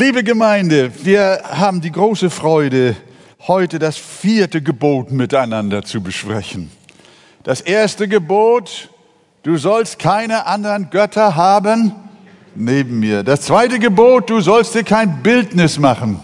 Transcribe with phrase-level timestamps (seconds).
[0.00, 2.96] Liebe Gemeinde, wir haben die große Freude,
[3.46, 6.70] heute das vierte Gebot miteinander zu besprechen.
[7.42, 8.88] Das erste Gebot,
[9.42, 11.92] du sollst keine anderen Götter haben
[12.54, 13.22] neben mir.
[13.22, 16.18] Das zweite Gebot, du sollst dir kein Bildnis machen.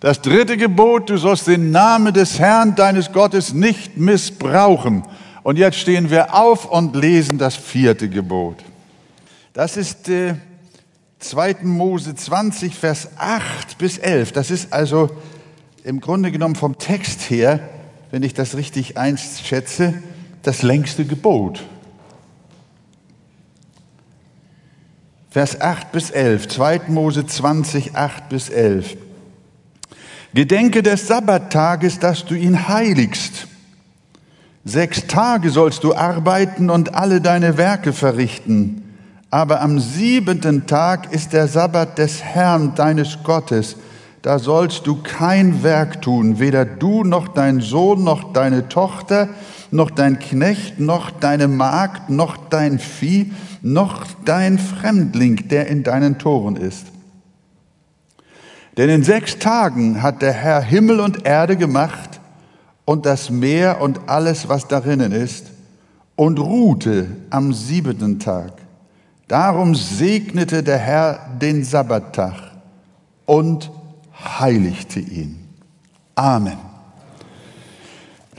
[0.00, 5.04] Das dritte Gebot, du sollst den Namen des Herrn deines Gottes nicht missbrauchen.
[5.42, 8.58] Und jetzt stehen wir auf und lesen das vierte Gebot.
[9.54, 10.34] Das ist äh,
[11.18, 11.56] 2.
[11.62, 14.32] Mose 20, Vers 8 bis 11.
[14.32, 15.10] Das ist also
[15.84, 17.60] im Grunde genommen vom Text her,
[18.10, 19.94] wenn ich das richtig einschätze,
[20.42, 21.64] das längste Gebot.
[25.30, 26.80] Vers 8 bis 11, 2.
[26.88, 28.96] Mose 20, 8 bis 11.
[30.34, 33.46] Gedenke des Sabbattages, dass du ihn heiligst.
[34.64, 38.85] Sechs Tage sollst du arbeiten und alle deine Werke verrichten.
[39.30, 43.76] Aber am siebenten Tag ist der Sabbat des Herrn deines Gottes.
[44.22, 49.28] Da sollst du kein Werk tun, weder du noch dein Sohn noch deine Tochter,
[49.70, 56.18] noch dein Knecht, noch deine Magd, noch dein Vieh, noch dein Fremdling, der in deinen
[56.18, 56.86] Toren ist.
[58.76, 62.20] Denn in sechs Tagen hat der Herr Himmel und Erde gemacht
[62.84, 65.46] und das Meer und alles, was darinnen ist,
[66.14, 68.65] und ruhte am siebenten Tag.
[69.28, 72.34] Darum segnete der Herr den Sabbattag
[73.24, 73.70] und
[74.38, 75.48] heiligte ihn.
[76.14, 76.58] Amen.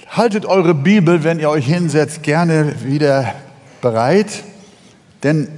[0.09, 3.33] Haltet eure Bibel, wenn ihr euch hinsetzt, gerne wieder
[3.81, 4.43] bereit,
[5.23, 5.49] denn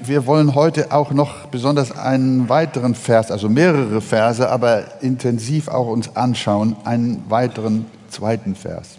[0.00, 5.88] wir wollen heute auch noch besonders einen weiteren Vers, also mehrere Verse, aber intensiv auch
[5.88, 8.98] uns anschauen, einen weiteren zweiten Vers.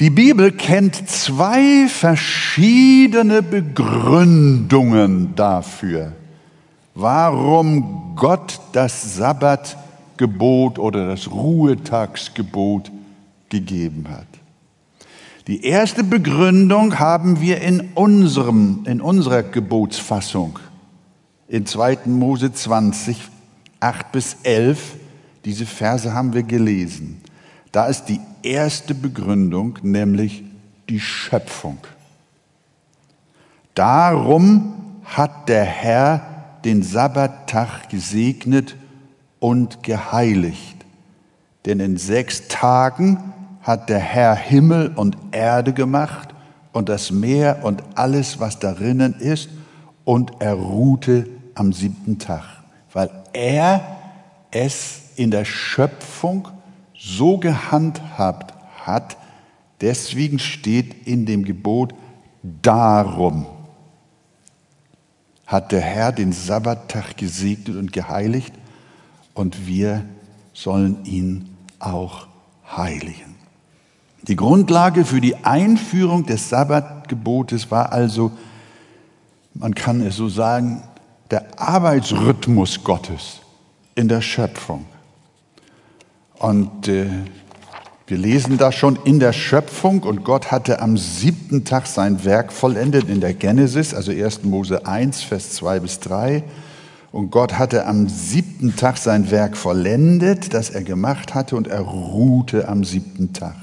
[0.00, 6.12] Die Bibel kennt zwei verschiedene Begründungen dafür,
[6.94, 12.92] warum Gott das Sabbatgebot oder das Ruhetagsgebot
[13.48, 14.28] gegeben hat.
[15.48, 20.60] Die erste Begründung haben wir in, unserem, in unserer Gebotsfassung
[21.48, 22.00] in 2.
[22.04, 23.18] Mose 20,
[23.80, 24.96] 8 bis 11.
[25.44, 27.22] Diese Verse haben wir gelesen.
[27.72, 30.44] Da ist die erste Begründung, nämlich
[30.88, 31.78] die Schöpfung.
[33.74, 36.22] Darum hat der Herr
[36.64, 38.76] den Sabbattag gesegnet
[39.38, 40.84] und geheiligt.
[41.64, 43.32] Denn in sechs Tagen
[43.62, 46.30] hat der Herr Himmel und Erde gemacht
[46.72, 49.50] und das Meer und alles, was darinnen ist,
[50.04, 52.44] und er ruhte am siebten Tag,
[52.92, 53.98] weil er
[54.50, 56.48] es in der Schöpfung
[57.08, 58.54] so gehandhabt
[58.84, 59.16] hat,
[59.80, 61.94] deswegen steht in dem Gebot,
[62.42, 63.46] darum
[65.46, 68.52] hat der Herr den Sabbattag gesegnet und geheiligt
[69.32, 70.04] und wir
[70.52, 72.26] sollen ihn auch
[72.76, 73.36] heiligen.
[74.22, 78.32] Die Grundlage für die Einführung des Sabbatgebotes war also,
[79.54, 80.82] man kann es so sagen,
[81.30, 83.40] der Arbeitsrhythmus Gottes
[83.94, 84.84] in der Schöpfung.
[86.38, 87.06] Und äh,
[88.06, 92.52] wir lesen da schon in der Schöpfung und Gott hatte am siebten Tag sein Werk
[92.52, 94.44] vollendet in der Genesis, also 1.
[94.44, 96.44] Mose 1, Vers 2 bis 3.
[97.10, 101.80] Und Gott hatte am siebten Tag sein Werk vollendet, das er gemacht hatte, und er
[101.80, 103.56] ruhte am siebten Tag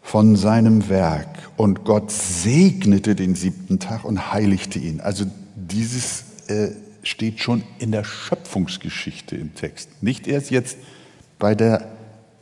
[0.00, 1.28] von seinem Werk.
[1.56, 5.00] Und Gott segnete den siebten Tag und heiligte ihn.
[5.00, 6.70] Also dieses äh,
[7.02, 10.02] steht schon in der Schöpfungsgeschichte im Text.
[10.02, 10.78] Nicht erst jetzt
[11.40, 11.88] bei, der,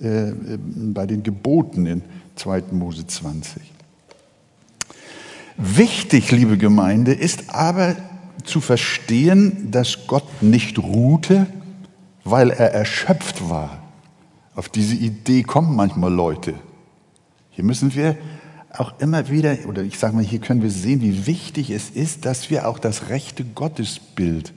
[0.00, 2.02] äh, bei den Geboten in
[2.36, 2.64] 2.
[2.72, 3.62] Mose 20.
[5.56, 7.96] Wichtig, liebe Gemeinde, ist aber
[8.44, 11.46] zu verstehen, dass Gott nicht ruhte,
[12.24, 13.82] weil er erschöpft war.
[14.54, 16.54] Auf diese Idee kommen manchmal Leute.
[17.50, 18.16] Hier müssen wir
[18.70, 22.24] auch immer wieder, oder ich sage mal, hier können wir sehen, wie wichtig es ist,
[22.24, 24.52] dass wir auch das rechte Gottesbild,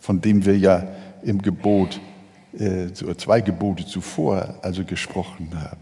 [0.00, 0.88] von dem wir ja
[1.22, 2.00] im Gebot
[3.16, 5.80] zwei Gebote zuvor also gesprochen haben.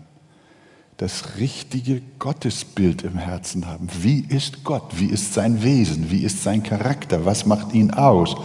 [0.99, 3.88] Das richtige Gottesbild im Herzen haben.
[4.03, 4.99] Wie ist Gott?
[4.99, 6.11] Wie ist sein Wesen?
[6.11, 7.25] Wie ist sein Charakter?
[7.25, 8.37] Was macht ihn aus?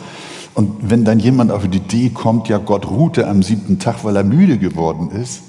[0.53, 4.15] Und wenn dann jemand auf die Idee kommt, ja, Gott ruhte am siebten Tag, weil
[4.15, 5.41] er müde geworden ist,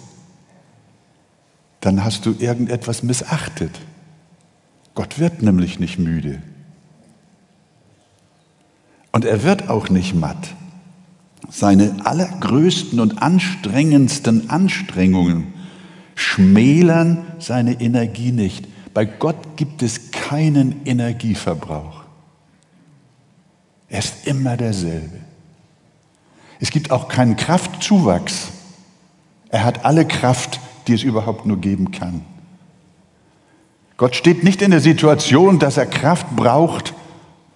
[1.80, 3.78] dann hast du irgendetwas missachtet.
[4.94, 6.42] Gott wird nämlich nicht müde.
[9.12, 10.54] Und er wird auch nicht matt
[11.54, 15.54] seine allergrößten und anstrengendsten Anstrengungen
[16.16, 18.66] schmälern seine Energie nicht.
[18.92, 22.02] Bei Gott gibt es keinen Energieverbrauch.
[23.88, 25.20] Er ist immer derselbe.
[26.58, 28.48] Es gibt auch keinen Kraftzuwachs.
[29.48, 30.58] Er hat alle Kraft,
[30.88, 32.22] die es überhaupt nur geben kann.
[33.96, 36.94] Gott steht nicht in der Situation, dass er Kraft braucht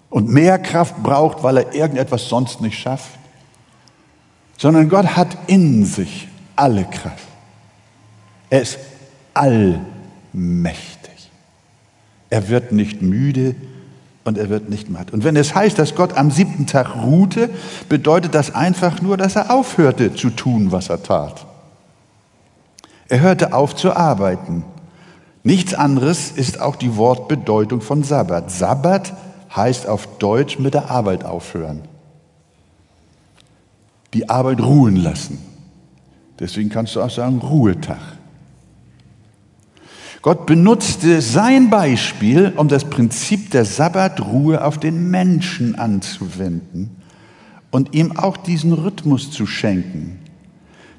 [0.09, 3.18] und mehr Kraft braucht, weil er irgendetwas sonst nicht schafft,
[4.59, 7.29] sondern Gott hat in sich alle Kraft.
[8.51, 8.79] Er ist
[9.33, 11.31] allmächtig.
[12.29, 13.55] Er wird nicht müde
[14.25, 15.13] und er wird nicht matt.
[15.13, 17.49] Und wenn es heißt, dass Gott am siebten Tag ruhte,
[17.89, 21.47] bedeutet das einfach nur, dass er aufhörte zu tun, was er tat.
[23.09, 24.65] Er hörte auf zu arbeiten.
[25.45, 28.51] Nichts anderes ist auch die Wortbedeutung von Sabbat.
[28.51, 29.15] Sabbat
[29.55, 31.83] heißt auf Deutsch mit der Arbeit aufhören.
[34.15, 35.39] Die Arbeit ruhen lassen.
[36.39, 38.19] Deswegen kannst du auch sagen Ruhetag.
[40.23, 46.97] Gott benutzte sein Beispiel, um das Prinzip der Sabbatruhe auf den Menschen anzuwenden
[47.71, 50.19] und ihm auch diesen Rhythmus zu schenken.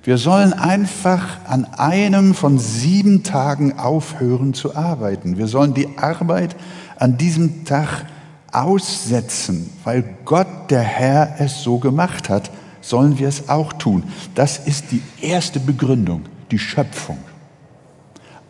[0.04, 5.38] Wir sollen einfach an einem von sieben Tagen aufhören zu arbeiten.
[5.38, 6.56] Wir sollen die Arbeit
[6.96, 8.06] an diesem Tag
[8.52, 12.50] aussetzen, weil Gott, der Herr, es so gemacht hat,
[12.82, 14.04] sollen wir es auch tun.
[14.36, 17.18] Das ist die erste Begründung, die Schöpfung.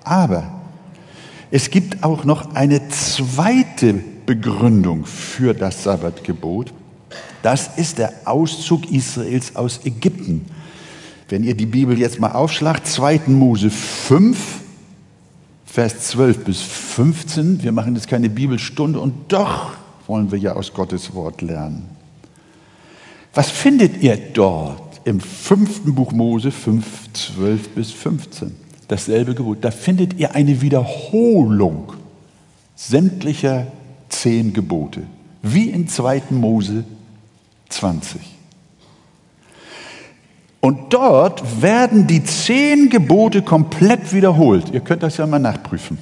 [0.04, 0.60] Aber
[1.52, 3.96] es gibt auch noch eine zweite
[4.26, 6.74] Begründung für das Sabbatgebot.
[7.42, 10.46] Das ist der Auszug Israels aus Ägypten.
[11.30, 13.22] Wenn ihr die Bibel jetzt mal aufschlagt, 2.
[13.28, 14.38] Mose 5,
[15.66, 17.62] Vers 12 bis 15.
[17.62, 19.72] Wir machen jetzt keine Bibelstunde und doch
[20.08, 21.99] wollen wir ja aus Gottes Wort lernen.
[23.34, 28.56] Was findet ihr dort im fünften Buch Mose 5, 12 bis 15?
[28.88, 29.60] Dasselbe Gebot.
[29.62, 31.94] Da findet ihr eine Wiederholung
[32.76, 33.68] sämtlicher
[34.10, 35.04] zehn Gebote,
[35.44, 36.24] wie in 2.
[36.32, 36.86] Mose
[37.70, 38.20] 20.
[40.62, 44.72] Und dort werden die zehn Gebote komplett wiederholt.
[44.74, 45.98] Ihr könnt das ja mal nachprüfen.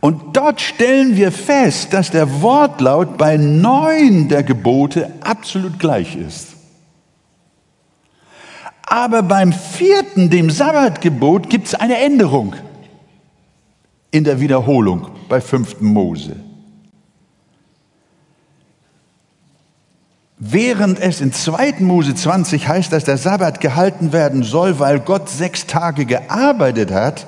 [0.00, 6.48] Und dort stellen wir fest, dass der Wortlaut bei neun der Gebote absolut gleich ist.
[8.82, 12.56] Aber beim vierten, dem Sabbatgebot, gibt es eine Änderung
[14.10, 16.36] in der Wiederholung bei fünften Mose.
[20.38, 21.74] Während es in 2.
[21.80, 27.26] Mose 20 heißt, dass der Sabbat gehalten werden soll, weil Gott sechs Tage gearbeitet hat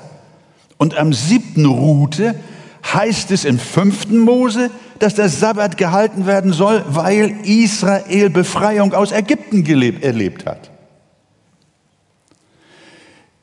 [0.77, 2.35] und am siebten ruhte,
[2.83, 4.69] heißt es im fünften Mose,
[4.99, 10.71] dass der Sabbat gehalten werden soll, weil Israel Befreiung aus Ägypten gelebt, erlebt hat.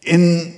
[0.02, 0.52] In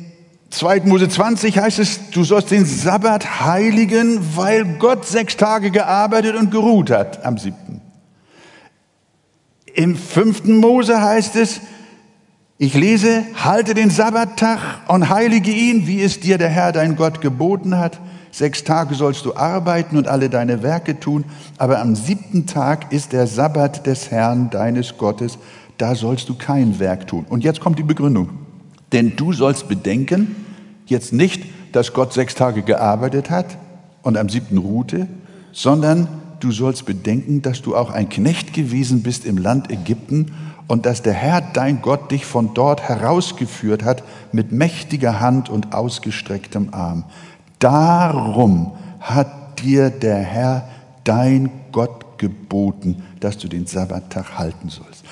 [0.51, 0.83] 2.
[0.85, 6.51] Mose 20 heißt es, du sollst den Sabbat heiligen, weil Gott sechs Tage gearbeitet und
[6.51, 7.81] geruht hat am siebten.
[9.75, 11.61] Im fünften Mose heißt es,
[12.59, 17.21] ich lese, halte den Sabbattag und heilige ihn, wie es dir der Herr dein Gott
[17.21, 17.99] geboten hat.
[18.33, 21.25] Sechs Tage sollst du arbeiten und alle deine Werke tun,
[21.59, 25.39] aber am siebten Tag ist der Sabbat des Herrn deines Gottes,
[25.77, 27.27] da sollst du kein Werk tun.
[27.29, 28.31] Und jetzt kommt die Begründung.
[28.91, 30.35] Denn du sollst bedenken,
[30.87, 33.59] jetzt nicht, dass Gott sechs Tage gearbeitet hat
[34.03, 35.09] und am siebten ruhte,
[35.53, 36.09] sondern
[36.41, 40.33] du sollst bedenken, dass du auch ein Knecht gewesen bist im Land Ägypten
[40.69, 44.03] und dass der Herr, dein Gott, dich von dort herausgeführt hat
[44.33, 47.05] mit mächtiger Hand und ausgestrecktem Arm.
[47.63, 50.69] Darum hat dir der Herr,
[51.05, 55.05] dein Gott, geboten, dass du den Sabbattag halten sollst.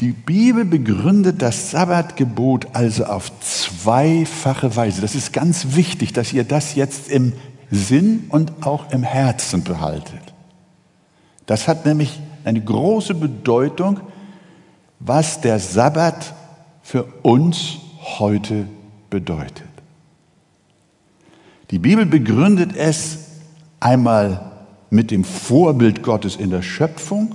[0.00, 5.02] Die Bibel begründet das Sabbatgebot also auf zweifache Weise.
[5.02, 7.34] Das ist ganz wichtig, dass ihr das jetzt im
[7.70, 10.34] Sinn und auch im Herzen behaltet.
[11.44, 14.00] Das hat nämlich eine große Bedeutung,
[14.98, 16.34] was der Sabbat
[16.82, 17.76] für uns
[18.18, 18.66] heute
[19.10, 19.65] bedeutet.
[21.70, 23.18] Die Bibel begründet es
[23.80, 24.52] einmal
[24.90, 27.34] mit dem Vorbild Gottes in der Schöpfung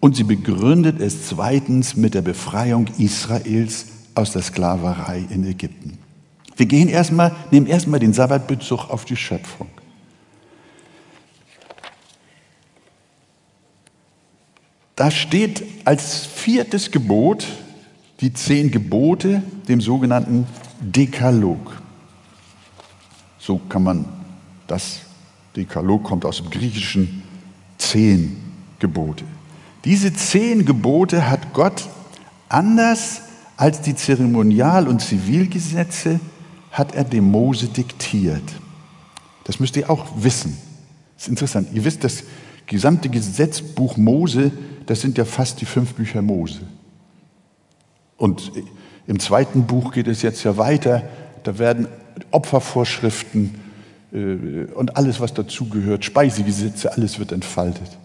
[0.00, 5.98] und sie begründet es zweitens mit der Befreiung Israels aus der Sklaverei in Ägypten.
[6.56, 9.68] Wir gehen erstmal, nehmen erstmal den Sabbatbezug auf die Schöpfung.
[14.94, 17.46] Da steht als viertes Gebot
[18.20, 20.46] die zehn Gebote, dem sogenannten
[20.80, 21.81] Dekalog.
[23.42, 24.04] So kann man
[24.68, 25.00] das
[25.56, 27.24] Dekalog kommt aus dem Griechischen
[27.76, 28.36] zehn
[28.78, 29.24] Gebote.
[29.84, 31.88] Diese zehn Gebote hat Gott
[32.48, 33.22] anders
[33.56, 36.20] als die Zeremonial- und Zivilgesetze
[36.70, 38.44] hat er dem Mose diktiert.
[39.42, 40.56] Das müsst ihr auch wissen.
[41.16, 41.68] Das ist interessant.
[41.72, 42.22] Ihr wisst, dass
[42.66, 44.52] gesamte Gesetzbuch Mose,
[44.86, 46.60] das sind ja fast die fünf Bücher Mose.
[48.16, 48.52] Und
[49.08, 51.02] im zweiten Buch geht es jetzt ja weiter.
[51.42, 51.88] Da werden
[52.32, 53.54] Opfervorschriften
[54.12, 57.98] äh, und alles, was dazugehört, Speisegesetze, alles wird entfaltet.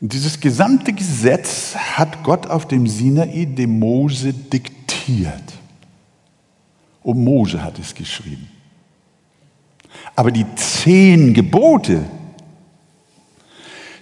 [0.00, 5.54] Und dieses gesamte Gesetz hat Gott auf dem Sinai dem Mose diktiert.
[7.02, 8.48] Und Mose hat es geschrieben.
[10.16, 12.04] Aber die zehn Gebote,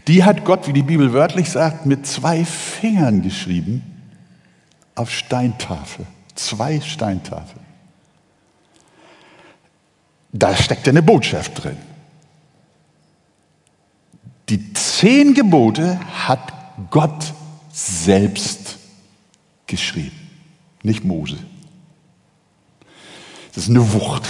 [0.09, 3.83] die hat Gott, wie die Bibel wörtlich sagt, mit zwei Fingern geschrieben
[4.95, 6.07] auf Steintafel.
[6.35, 7.62] Zwei Steintafeln.
[10.33, 11.77] Da steckt eine Botschaft drin.
[14.49, 16.53] Die zehn Gebote hat
[16.91, 17.33] Gott
[17.73, 18.79] selbst
[19.67, 20.17] geschrieben,
[20.83, 21.39] nicht Mose.
[23.55, 24.29] Das ist eine Wucht.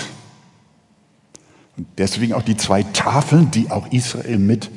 [1.77, 4.71] Und deswegen auch die zwei Tafeln, die auch Israel mit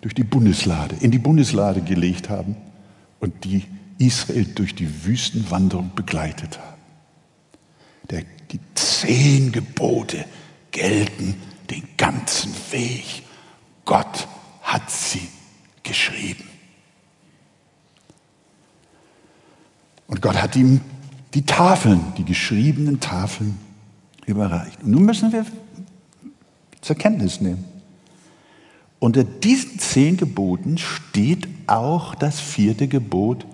[0.00, 2.56] durch die Bundeslade, in die Bundeslade gelegt haben
[3.20, 3.64] und die
[3.98, 6.80] Israel durch die Wüstenwanderung begleitet haben.
[8.10, 10.24] Der, die zehn Gebote
[10.70, 13.04] gelten den ganzen Weg.
[13.84, 14.28] Gott
[14.62, 15.28] hat sie
[15.82, 16.44] geschrieben.
[20.06, 20.80] Und Gott hat ihm
[21.34, 23.58] die Tafeln, die geschriebenen Tafeln
[24.26, 24.82] überreicht.
[24.82, 25.44] Und nun müssen wir
[26.80, 27.64] zur Kenntnis nehmen.
[28.98, 33.46] Unter diesen zehn Geboten steht auch das vierte Gebot,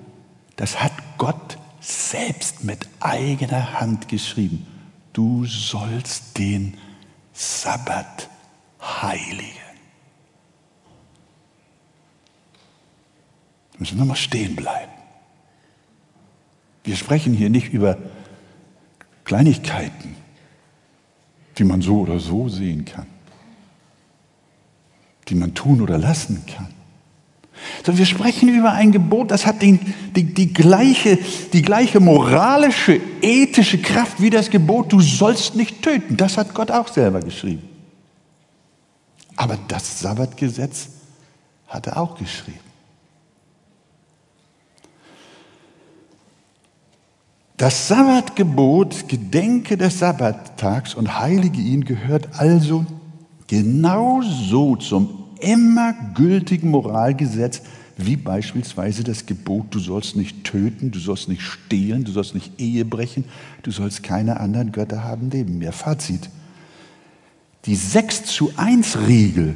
[0.56, 4.66] das hat Gott selbst mit eigener Hand geschrieben.
[5.12, 6.74] Du sollst den
[7.34, 8.30] Sabbat
[8.80, 9.52] heiligen.
[13.72, 14.92] Da müssen wir mal stehen bleiben.
[16.84, 17.98] Wir sprechen hier nicht über
[19.24, 20.16] Kleinigkeiten,
[21.58, 23.06] die man so oder so sehen kann
[25.28, 26.72] die man tun oder lassen kann.
[27.84, 31.18] Sondern wir sprechen über ein Gebot, das hat den, die, die, gleiche,
[31.52, 36.16] die gleiche moralische, ethische Kraft wie das Gebot, du sollst nicht töten.
[36.16, 37.62] Das hat Gott auch selber geschrieben.
[39.36, 40.88] Aber das Sabbatgesetz
[41.66, 42.60] hat er auch geschrieben.
[47.56, 52.84] Das Sabbatgebot, Gedenke des Sabbattags und heilige ihn, gehört also
[53.46, 57.62] genauso zum immer gültigen Moralgesetz
[57.96, 62.60] wie beispielsweise das Gebot, du sollst nicht töten, du sollst nicht stehlen, du sollst nicht
[62.60, 63.24] Ehe brechen,
[63.62, 65.72] du sollst keine anderen Götter haben neben mir.
[65.72, 66.28] Fazit.
[67.66, 69.54] Die 6 zu 1 Regel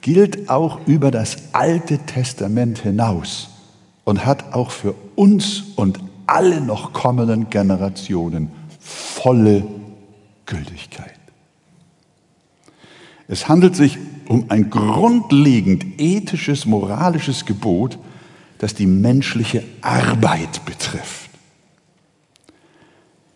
[0.00, 3.48] gilt auch über das Alte Testament hinaus
[4.04, 9.66] und hat auch für uns und alle noch kommenden Generationen volle
[10.46, 11.14] Gültigkeit.
[13.28, 17.98] Es handelt sich um ein grundlegend ethisches, moralisches Gebot,
[18.58, 21.30] das die menschliche Arbeit betrifft.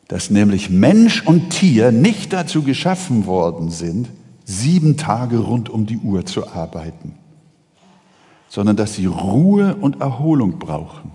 [0.08, 4.08] Dass nämlich Mensch und Tier nicht dazu geschaffen worden sind,
[4.44, 7.14] sieben Tage rund um die Uhr zu arbeiten,
[8.48, 11.10] sondern dass sie Ruhe und Erholung brauchen.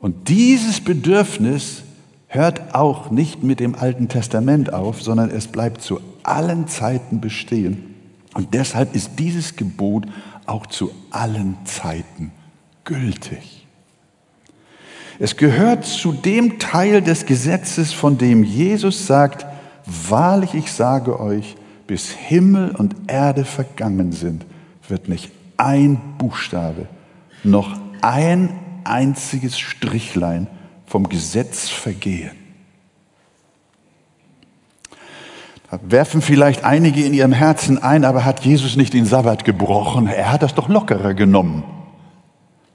[0.00, 1.82] Und dieses Bedürfnis
[2.26, 7.87] hört auch nicht mit dem Alten Testament auf, sondern es bleibt zu allen Zeiten bestehen.
[8.34, 10.06] Und deshalb ist dieses Gebot
[10.46, 12.32] auch zu allen Zeiten
[12.84, 13.66] gültig.
[15.18, 19.46] Es gehört zu dem Teil des Gesetzes, von dem Jesus sagt,
[19.84, 21.56] wahrlich ich sage euch,
[21.86, 24.46] bis Himmel und Erde vergangen sind,
[24.88, 26.86] wird nicht ein Buchstabe,
[27.42, 28.50] noch ein
[28.84, 30.46] einziges Strichlein
[30.86, 32.30] vom Gesetz vergehen.
[34.90, 34.98] Da
[35.70, 40.06] werfen vielleicht einige in ihrem Herzen ein, aber hat Jesus nicht den Sabbat gebrochen?
[40.06, 41.62] Er hat das doch lockerer genommen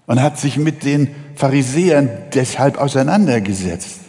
[0.05, 3.99] und hat sich mit den Pharisäern deshalb auseinandergesetzt.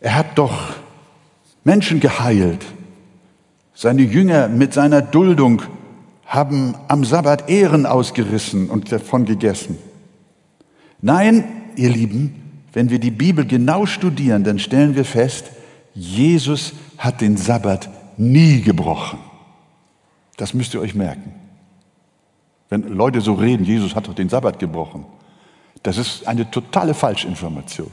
[0.00, 0.74] Er hat doch
[1.64, 2.64] Menschen geheilt.
[3.74, 5.62] Seine Jünger mit seiner Duldung
[6.26, 9.78] haben am Sabbat Ehren ausgerissen und davon gegessen.
[11.00, 11.44] Nein,
[11.76, 12.41] ihr Lieben,
[12.72, 15.50] wenn wir die Bibel genau studieren, dann stellen wir fest,
[15.94, 19.18] Jesus hat den Sabbat nie gebrochen.
[20.36, 21.34] Das müsst ihr euch merken.
[22.70, 25.04] Wenn Leute so reden, Jesus hat doch den Sabbat gebrochen,
[25.82, 27.90] das ist eine totale Falschinformation.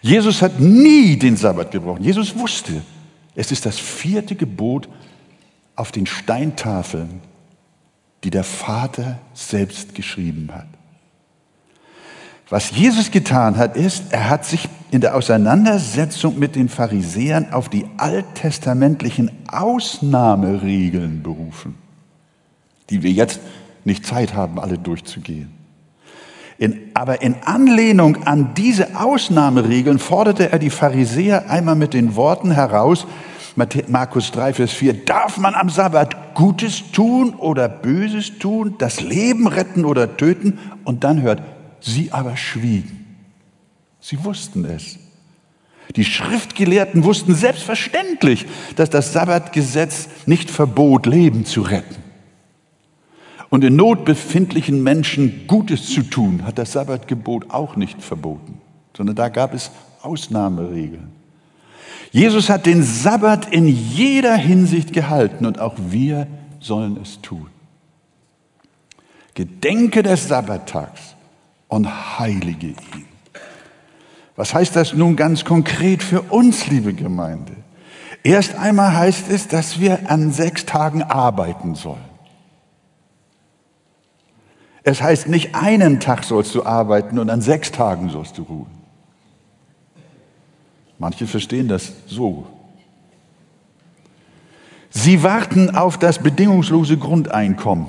[0.00, 2.02] Jesus hat nie den Sabbat gebrochen.
[2.02, 2.82] Jesus wusste,
[3.34, 4.88] es ist das vierte Gebot
[5.76, 7.20] auf den Steintafeln,
[8.24, 10.66] die der Vater selbst geschrieben hat.
[12.50, 17.68] Was Jesus getan hat, ist, er hat sich in der Auseinandersetzung mit den Pharisäern auf
[17.68, 21.74] die alttestamentlichen Ausnahmeregeln berufen,
[22.88, 23.40] die wir jetzt
[23.84, 25.50] nicht Zeit haben, alle durchzugehen.
[26.56, 32.50] In, aber in Anlehnung an diese Ausnahmeregeln forderte er die Pharisäer einmal mit den Worten
[32.50, 33.06] heraus,
[33.88, 39.48] Markus 3, Vers 4, darf man am Sabbat Gutes tun oder Böses tun, das Leben
[39.48, 40.58] retten oder töten?
[40.84, 41.42] Und dann hört,
[41.80, 43.16] sie aber schwiegen.
[44.00, 44.98] Sie wussten es.
[45.96, 51.96] Die Schriftgelehrten wussten selbstverständlich, dass das Sabbatgesetz nicht verbot, Leben zu retten.
[53.50, 58.60] Und in Not befindlichen Menschen Gutes zu tun, hat das Sabbatgebot auch nicht verboten,
[58.94, 59.70] sondern da gab es
[60.02, 61.10] Ausnahmeregeln.
[62.10, 66.26] Jesus hat den Sabbat in jeder Hinsicht gehalten und auch wir
[66.60, 67.48] sollen es tun.
[69.34, 71.14] Gedenke des Sabbattags
[71.68, 73.06] und heilige ihn.
[74.36, 77.52] Was heißt das nun ganz konkret für uns, liebe Gemeinde?
[78.22, 82.04] Erst einmal heißt es, dass wir an sechs Tagen arbeiten sollen.
[84.82, 88.78] Es heißt nicht, einen Tag sollst du arbeiten und an sechs Tagen sollst du ruhen.
[90.98, 92.46] Manche verstehen das so.
[94.90, 97.86] Sie warten auf das bedingungslose Grundeinkommen,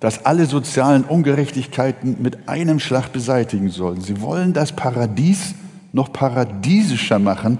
[0.00, 4.00] das alle sozialen Ungerechtigkeiten mit einem Schlag beseitigen soll.
[4.00, 5.54] Sie wollen das Paradies
[5.92, 7.58] noch paradiesischer machen,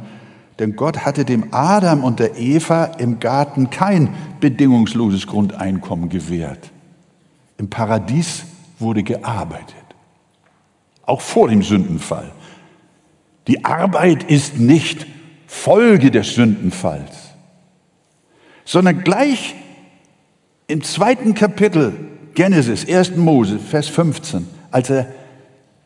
[0.59, 6.71] denn Gott hatte dem Adam und der Eva im Garten kein bedingungsloses Grundeinkommen gewährt.
[7.59, 8.45] Im Paradies
[8.79, 9.75] wurde gearbeitet.
[11.07, 12.33] Auch vor dem Sündenfall.
[13.47, 15.07] Die Arbeit ist nicht
[15.47, 17.31] Folge des Sündenfalls,
[18.65, 19.55] sondern gleich
[20.67, 21.95] im zweiten Kapitel
[22.35, 23.17] Genesis, 1.
[23.17, 25.07] Mose, Vers 15, als er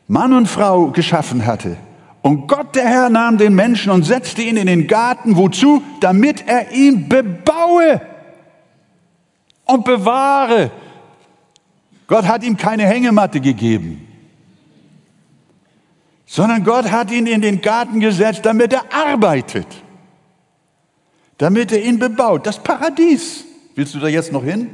[0.07, 1.77] Mann und Frau geschaffen hatte.
[2.21, 5.37] Und Gott, der Herr, nahm den Menschen und setzte ihn in den Garten.
[5.37, 5.81] Wozu?
[6.01, 8.01] Damit er ihn bebaue
[9.65, 10.71] und bewahre.
[12.07, 14.05] Gott hat ihm keine Hängematte gegeben,
[16.25, 19.67] sondern Gott hat ihn in den Garten gesetzt, damit er arbeitet,
[21.37, 22.47] damit er ihn bebaut.
[22.47, 23.45] Das Paradies.
[23.75, 24.71] Willst du da jetzt noch hin?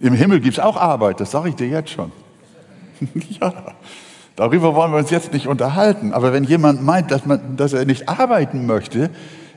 [0.00, 2.12] Im Himmel gibt es auch Arbeit, das sage ich dir jetzt schon.
[3.40, 3.52] ja,
[4.36, 6.12] darüber wollen wir uns jetzt nicht unterhalten.
[6.12, 9.10] Aber wenn jemand meint, dass, man, dass er nicht arbeiten möchte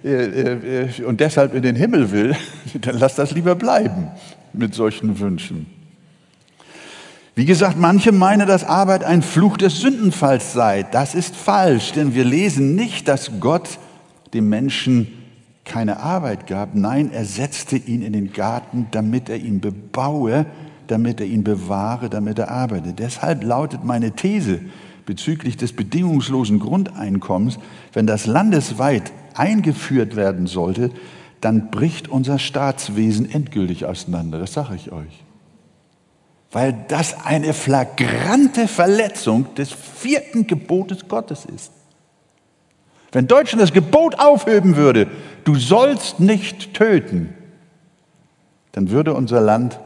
[0.03, 2.35] äh, äh, und deshalb in den Himmel will,
[2.81, 4.09] dann lass das lieber bleiben
[4.53, 5.67] mit solchen Wünschen.
[7.35, 10.81] Wie gesagt, manche meinen, dass Arbeit ein Fluch des Sündenfalls sei.
[10.91, 13.77] Das ist falsch, denn wir lesen nicht, dass Gott
[14.33, 15.16] dem Menschen
[15.67, 16.73] keine Arbeit gab.
[16.73, 20.47] Nein, er setzte ihn in den Garten, damit er ihn bebaue,
[20.87, 22.93] damit er ihn bewahre, damit er arbeite.
[22.93, 24.61] Deshalb lautet meine These
[25.05, 27.59] bezüglich des bedingungslosen Grundeinkommens,
[27.93, 30.89] wenn das landesweit eingeführt werden sollte,
[31.41, 34.39] dann bricht unser Staatswesen endgültig auseinander.
[34.39, 35.23] Das sage ich euch
[36.51, 41.71] weil das eine flagrante Verletzung des vierten Gebotes Gottes ist.
[43.11, 45.07] Wenn Deutschland das Gebot aufheben würde,
[45.43, 47.33] du sollst nicht töten,
[48.73, 49.79] dann würde unser Land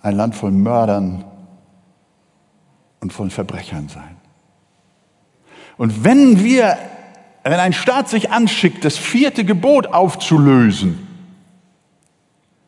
[0.00, 1.24] ein Land voll Mördern
[3.00, 4.16] und von Verbrechern sein.
[5.76, 6.78] Und wenn wir,
[7.42, 11.06] wenn ein Staat sich anschickt, das vierte Gebot aufzulösen,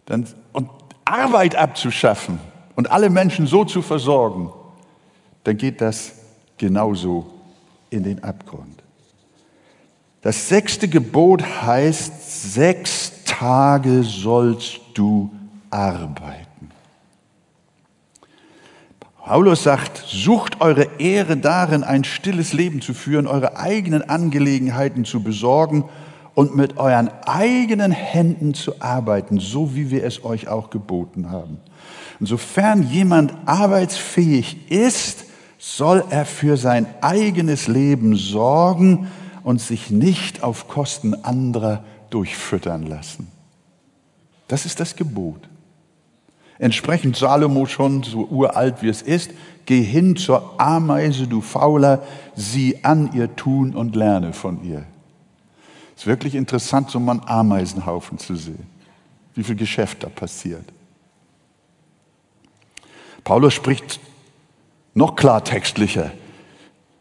[0.07, 0.71] dann, und
[1.05, 2.39] Arbeit abzuschaffen
[2.75, 4.51] und alle Menschen so zu versorgen,
[5.45, 6.13] dann geht das
[6.59, 7.36] genauso
[7.91, 8.83] in den Abgrund.
[10.23, 15.31] Das sechste Gebot heißt, sechs Tage sollst du
[15.71, 16.71] arbeiten.
[19.27, 25.21] Paulus sagt, sucht eure Ehre darin, ein stilles Leben zu führen, eure eigenen Angelegenheiten zu
[25.23, 25.85] besorgen
[26.35, 31.59] und mit euren eigenen Händen zu arbeiten, so wie wir es euch auch geboten haben.
[32.21, 35.25] Insofern jemand arbeitsfähig ist,
[35.59, 39.11] soll er für sein eigenes Leben sorgen
[39.43, 43.29] und sich nicht auf Kosten anderer durchfüttern lassen.
[44.49, 45.49] Das ist das Gebot.
[46.59, 49.31] Entsprechend Salomo schon, so uralt wie es ist,
[49.67, 52.03] geh hin zur Ameise, du Fauler,
[52.35, 54.85] sieh an ihr Tun und lerne von ihr.
[55.95, 58.67] Es ist wirklich interessant, so einen Ameisenhaufen zu sehen,
[59.35, 60.65] wie viel Geschäft da passiert.
[63.25, 63.99] Paulus spricht
[64.97, 66.11] noch klartextlicher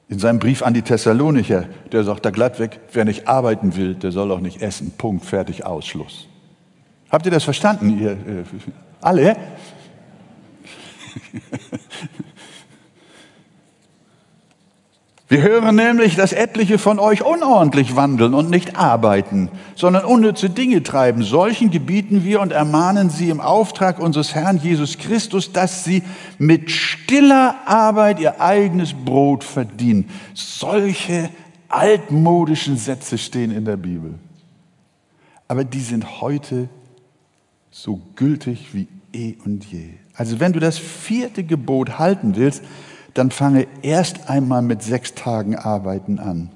[0.08, 1.66] in seinem Brief an die Thessalonicher.
[1.92, 4.92] Der sagt da glatt weg, wer nicht arbeiten will, der soll auch nicht essen.
[4.98, 6.28] Punkt, fertig, Ausschluss.
[7.10, 8.44] Habt ihr das verstanden, ihr äh,
[9.02, 9.36] alle?
[15.28, 20.84] Wir hören nämlich, dass etliche von euch unordentlich wandeln und nicht arbeiten, sondern unnütze Dinge
[20.84, 21.24] treiben.
[21.24, 26.04] Solchen gebieten wir und ermahnen sie im Auftrag unseres Herrn Jesus Christus, dass sie
[26.38, 30.12] mit stiller Arbeit ihr eigenes Brot verdienen.
[30.36, 31.32] Solche
[31.70, 34.14] altmodischen Sätze stehen in der Bibel.
[35.48, 36.70] Aber die sind heute
[37.72, 39.90] so gültig wie eh und je.
[40.14, 42.64] Also wenn du das vierte Gebot halten willst,
[43.16, 46.52] dann fange erst einmal mit sechs Tagen Arbeiten an.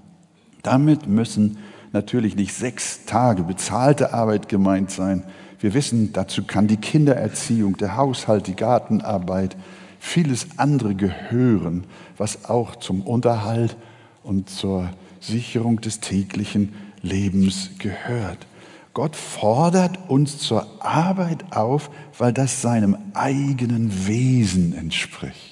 [0.62, 1.58] Damit müssen
[1.94, 5.24] natürlich nicht sechs Tage bezahlte Arbeit gemeint sein.
[5.60, 9.56] Wir wissen, dazu kann die Kindererziehung, der Haushalt, die Gartenarbeit,
[10.00, 11.86] vieles andere gehören,
[12.18, 13.76] was auch zum Unterhalt
[14.24, 14.90] und zur
[15.22, 18.48] Sicherung des täglichen Lebens gehört.
[18.94, 25.49] Gott fordert uns zur Arbeit auf, weil das seinem eigenen Wesen entspricht.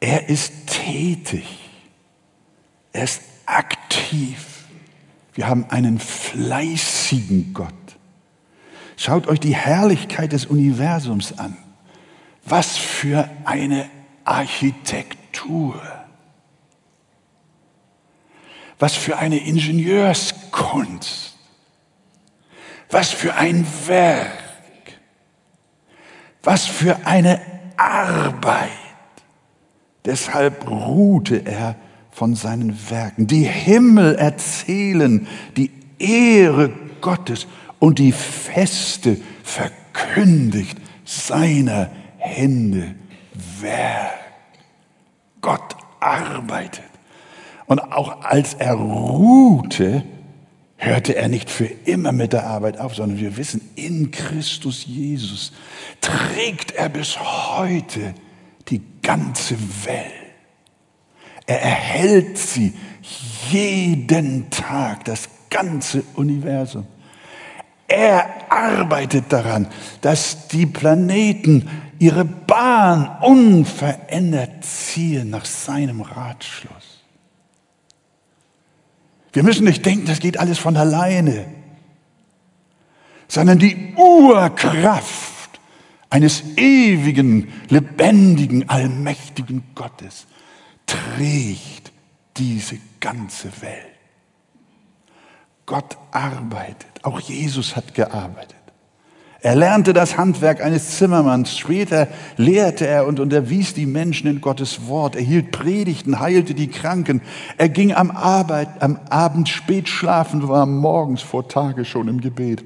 [0.00, 1.46] Er ist tätig.
[2.92, 4.64] Er ist aktiv.
[5.34, 7.72] Wir haben einen fleißigen Gott.
[8.96, 11.56] Schaut euch die Herrlichkeit des Universums an.
[12.44, 13.88] Was für eine
[14.24, 15.80] Architektur.
[18.78, 21.36] Was für eine Ingenieurskunst.
[22.90, 24.42] Was für ein Werk.
[26.42, 27.40] Was für eine
[27.76, 28.87] Arbeit.
[30.08, 31.76] Deshalb ruhte er
[32.10, 33.26] von seinen Werken.
[33.26, 37.46] Die Himmel erzählen die Ehre Gottes
[37.78, 42.94] und die Feste verkündigt seiner Hände
[43.60, 44.14] Werk.
[45.42, 46.84] Gott arbeitet.
[47.66, 50.04] Und auch als er ruhte,
[50.78, 55.52] hörte er nicht für immer mit der Arbeit auf, sondern wir wissen, in Christus Jesus
[56.00, 58.14] trägt er bis heute
[58.68, 60.12] die ganze Welt.
[61.46, 62.74] Er erhält sie
[63.50, 66.86] jeden Tag, das ganze Universum.
[67.86, 69.66] Er arbeitet daran,
[70.02, 76.98] dass die Planeten ihre Bahn unverändert ziehen nach seinem Ratschluss.
[79.32, 81.46] Wir müssen nicht denken, das geht alles von alleine,
[83.26, 85.37] sondern die Urkraft
[86.10, 90.26] eines ewigen, lebendigen, allmächtigen Gottes
[90.86, 91.92] trägt
[92.36, 93.98] diese ganze Welt.
[95.66, 96.88] Gott arbeitet.
[97.02, 98.56] Auch Jesus hat gearbeitet.
[99.40, 101.56] Er lernte das Handwerk eines Zimmermanns.
[101.56, 105.14] Später lehrte er und unterwies die Menschen in Gottes Wort.
[105.14, 107.20] Er hielt Predigten, heilte die Kranken.
[107.56, 112.64] Er ging am, Arbeit, am Abend spät schlafen, war morgens vor Tage schon im Gebet.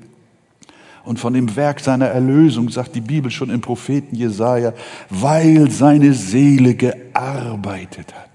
[1.04, 4.72] Und von dem Werk seiner Erlösung sagt die Bibel schon im Propheten Jesaja,
[5.10, 8.30] weil seine Seele gearbeitet hat.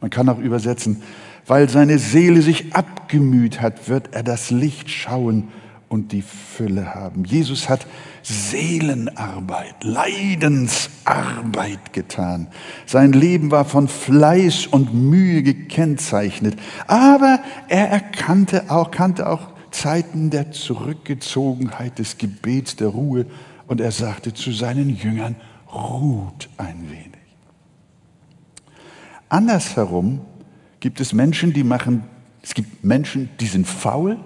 [0.00, 1.02] Man kann auch übersetzen,
[1.46, 5.48] weil seine Seele sich abgemüht hat, wird er das Licht schauen
[5.88, 7.24] und die Fülle haben.
[7.24, 7.86] Jesus hat
[8.22, 12.46] Seelenarbeit, Leidensarbeit getan.
[12.86, 16.56] Sein Leben war von Fleiß und Mühe gekennzeichnet,
[16.86, 23.26] aber er erkannte auch, kannte auch Zeiten der Zurückgezogenheit, des Gebets, der Ruhe.
[23.66, 25.36] Und er sagte zu seinen Jüngern,
[25.72, 27.08] ruht ein wenig.
[29.28, 30.20] Andersherum
[30.80, 32.04] gibt es Menschen, die machen,
[32.42, 34.18] es gibt Menschen, die sind faul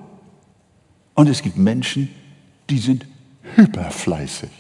[1.14, 2.09] und es gibt Menschen,
[2.68, 3.06] die sind
[3.54, 4.50] hyperfleißig.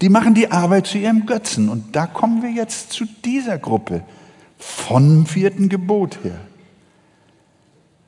[0.00, 1.68] Die machen die Arbeit zu ihrem Götzen.
[1.68, 4.02] Und da kommen wir jetzt zu dieser Gruppe
[4.58, 6.40] vom vierten Gebot her.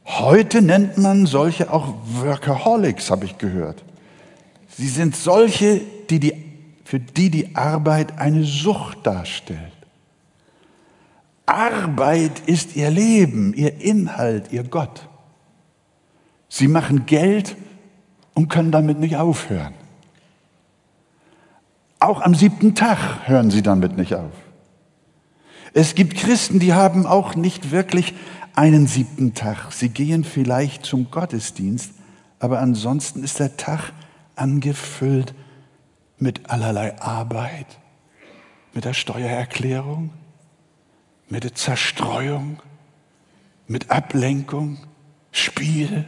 [0.05, 3.83] Heute nennt man solche auch Workaholics, habe ich gehört.
[4.69, 6.35] Sie sind solche, die die,
[6.85, 9.73] für die die Arbeit eine Sucht darstellt.
[11.47, 15.09] Arbeit ist ihr Leben, ihr Inhalt, ihr Gott.
[16.49, 17.57] Sie machen Geld
[18.35, 19.75] und können damit nicht aufhören.
[21.99, 24.33] Auch am siebten Tag hören sie damit nicht auf.
[25.73, 28.15] Es gibt Christen, die haben auch nicht wirklich
[28.55, 29.73] einen siebten Tag.
[29.73, 31.93] Sie gehen vielleicht zum Gottesdienst,
[32.39, 33.93] aber ansonsten ist der Tag
[34.37, 35.35] angefüllt
[36.19, 37.67] mit allerlei Arbeit,
[38.73, 40.11] mit der Steuererklärung,
[41.29, 42.61] mit der Zerstreuung,
[43.67, 44.79] mit Ablenkung,
[45.33, 46.05] Spiel,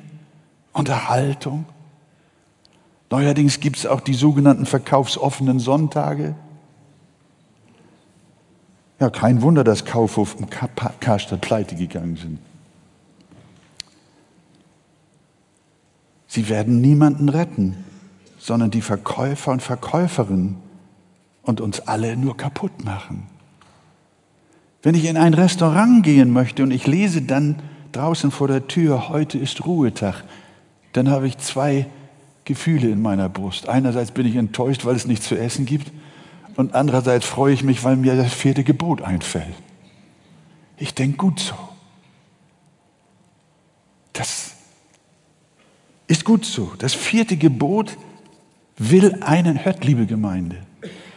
[0.73, 1.65] Unterhaltung.
[3.11, 6.35] Neuerdings gibt es auch die sogenannten verkaufsoffenen Sonntage.
[8.99, 12.39] Ja, kein Wunder, dass Kaufhof und Karstadt pleite gegangen sind.
[16.27, 17.85] Sie werden niemanden retten,
[18.39, 20.57] sondern die Verkäufer und Verkäuferinnen
[21.43, 23.25] und uns alle nur kaputt machen.
[24.83, 27.57] Wenn ich in ein Restaurant gehen möchte und ich lese dann
[27.93, 30.25] draußen vor der Tür, heute ist Ruhetag,
[30.93, 31.87] dann habe ich zwei
[32.45, 33.69] Gefühle in meiner Brust.
[33.69, 35.91] Einerseits bin ich enttäuscht, weil es nichts zu essen gibt
[36.57, 39.55] und andererseits freue ich mich, weil mir das vierte Gebot einfällt.
[40.79, 41.55] Ich denke gut so.
[44.13, 44.55] Das
[46.07, 46.73] ist gut so.
[46.79, 47.97] Das vierte Gebot
[48.77, 50.59] will einen, hört liebe Gemeinde,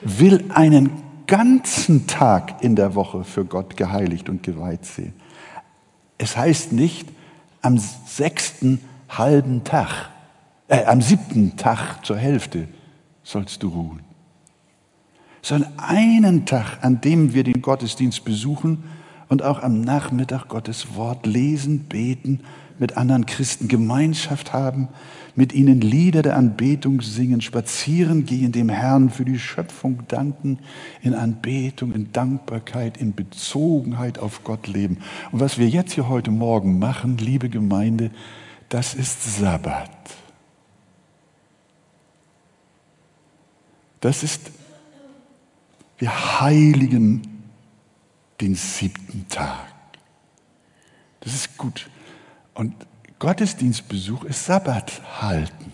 [0.02, 0.91] will einen
[1.28, 5.13] ganzen Tag in der Woche für Gott geheiligt und geweiht sehen.
[6.17, 7.08] Es heißt nicht
[7.62, 10.10] am sechsten halben Tag,
[10.67, 12.67] äh, am siebten Tag zur Hälfte
[13.23, 14.02] sollst du ruhen,
[15.41, 18.84] sondern einen Tag, an dem wir den Gottesdienst besuchen
[19.28, 22.41] und auch am Nachmittag Gottes Wort lesen, beten,
[22.80, 24.88] mit anderen Christen Gemeinschaft haben,
[25.36, 30.60] mit ihnen Lieder der Anbetung singen, spazieren gehen, dem Herrn für die Schöpfung danken,
[31.02, 34.97] in Anbetung, in Dankbarkeit, in Bezogenheit auf Gott leben.
[35.32, 38.12] Und was wir jetzt hier heute Morgen machen, liebe Gemeinde,
[38.69, 39.89] das ist Sabbat.
[43.99, 44.52] Das ist,
[46.00, 47.22] wir heiligen
[48.42, 49.68] den siebten Tag.
[51.20, 51.90] Das ist gut.
[52.54, 52.74] Und
[53.20, 55.74] Gottesdienstbesuch ist Sabbat halten.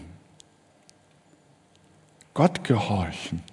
[2.34, 3.44] Gott gehorchen.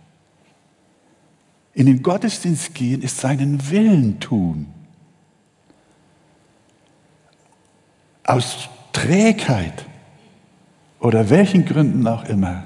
[1.75, 4.67] In den Gottesdienst gehen ist seinen Willen tun.
[8.25, 9.87] Aus Trägheit
[11.01, 12.65] oder welchen Gründen auch immer,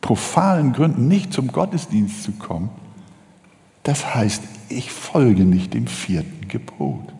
[0.00, 2.70] profanen Gründen nicht zum Gottesdienst zu kommen,
[3.84, 7.12] das heißt, ich folge nicht dem vierten Gebot.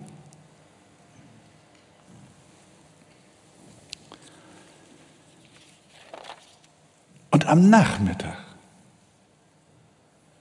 [7.31, 8.39] Und am Nachmittag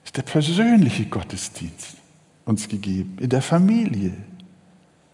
[0.06, 1.98] ist der persönliche Gottesdienst
[2.46, 4.14] uns gegeben, in der Familie,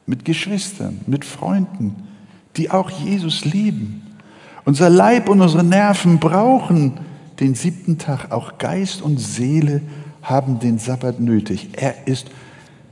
[0.06, 2.08] mit Geschwistern, mit Freunden,
[2.56, 4.18] die auch Jesus lieben.
[4.66, 7.00] Unser Leib und unsere Nerven brauchen
[7.40, 8.32] den siebten Tag.
[8.32, 9.82] Auch Geist und Seele
[10.22, 11.70] haben den Sabbat nötig.
[11.74, 12.28] Er ist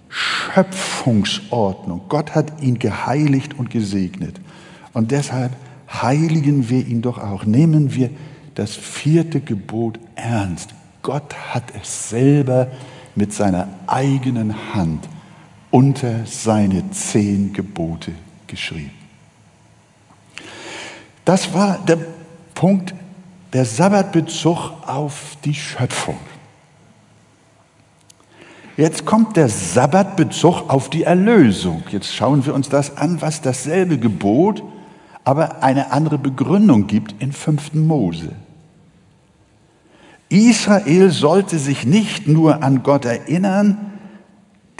[0.09, 2.01] Schöpfungsordnung.
[2.09, 4.39] Gott hat ihn geheiligt und gesegnet.
[4.93, 5.51] Und deshalb
[5.89, 7.45] heiligen wir ihn doch auch.
[7.45, 8.09] Nehmen wir
[8.55, 10.73] das vierte Gebot ernst.
[11.03, 12.67] Gott hat es selber
[13.15, 15.07] mit seiner eigenen Hand
[15.71, 18.11] unter seine zehn Gebote
[18.47, 18.91] geschrieben.
[21.25, 21.97] Das war der
[22.53, 22.95] Punkt,
[23.53, 26.17] der Sabbatbezug auf die Schöpfung.
[28.77, 31.81] Jetzt kommt der Sabbatbezug auf die Erlösung.
[31.89, 34.63] Jetzt schauen wir uns das an, was dasselbe Gebot,
[35.23, 37.73] aber eine andere Begründung gibt in 5.
[37.73, 38.33] Mose.
[40.29, 43.86] Israel sollte sich nicht nur an Gott erinnern,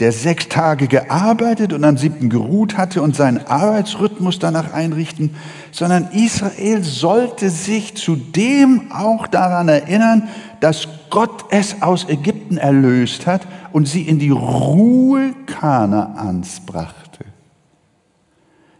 [0.00, 5.34] der sechs Tage gearbeitet und am siebten geruht hatte und seinen Arbeitsrhythmus danach einrichten,
[5.72, 10.28] sondern Israel sollte sich zudem auch daran erinnern,
[10.60, 17.24] dass Gott es aus Ägypten erlöst hat und sie in die Ruhe Kanaans brachte.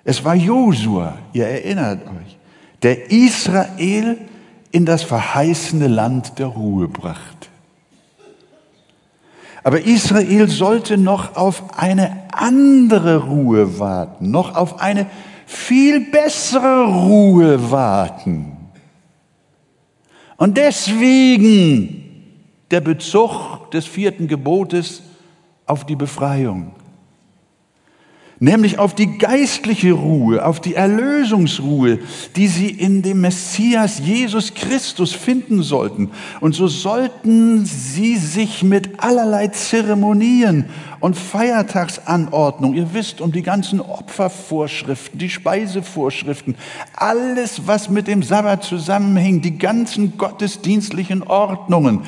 [0.04, 2.38] Es war Josua, ihr erinnert euch,
[2.82, 4.18] der Israel
[4.70, 7.37] in das verheißene Land der Ruhe brachte.
[9.62, 15.06] Aber Israel sollte noch auf eine andere Ruhe warten, noch auf eine
[15.46, 18.56] viel bessere Ruhe warten.
[20.36, 22.04] Und deswegen
[22.70, 25.02] der Bezug des vierten Gebotes
[25.66, 26.72] auf die Befreiung
[28.40, 31.98] nämlich auf die geistliche Ruhe, auf die Erlösungsruhe,
[32.36, 36.10] die sie in dem Messias Jesus Christus finden sollten.
[36.40, 40.66] Und so sollten sie sich mit allerlei Zeremonien
[41.00, 46.56] und Feiertagsanordnung, ihr wisst um die ganzen Opfervorschriften, die Speisevorschriften,
[46.94, 52.02] alles, was mit dem Sabbat zusammenhing, die ganzen gottesdienstlichen Ordnungen,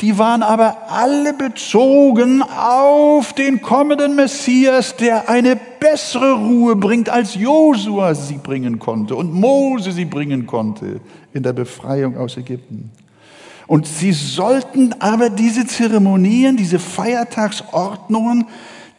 [0.00, 7.34] die waren aber alle bezogen auf den kommenden Messias, der eine bessere Ruhe bringt, als
[7.34, 11.00] Josua sie bringen konnte und Mose sie bringen konnte
[11.32, 12.90] in der Befreiung aus Ägypten.
[13.72, 18.44] Und sie sollten aber diese Zeremonien, diese Feiertagsordnungen,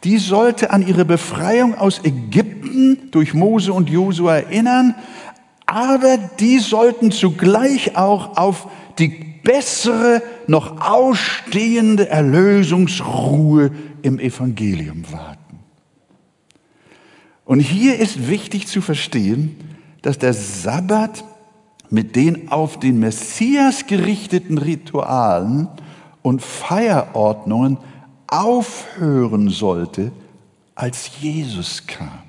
[0.02, 4.96] die sollte an ihre Befreiung aus Ägypten durch Mose und Josua erinnern,
[5.64, 8.66] aber die sollten zugleich auch auf
[8.98, 9.10] die
[9.44, 13.70] bessere, noch ausstehende Erlösungsruhe
[14.02, 15.60] im Evangelium warten.
[17.44, 19.54] Und hier ist wichtig zu verstehen,
[20.02, 21.22] dass der Sabbat
[21.94, 25.68] mit den auf den Messias gerichteten Ritualen
[26.22, 27.78] und Feierordnungen
[28.26, 30.10] aufhören sollte,
[30.74, 32.24] als Jesus kam.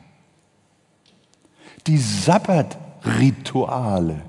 [1.87, 4.21] Die Sabbatrituale,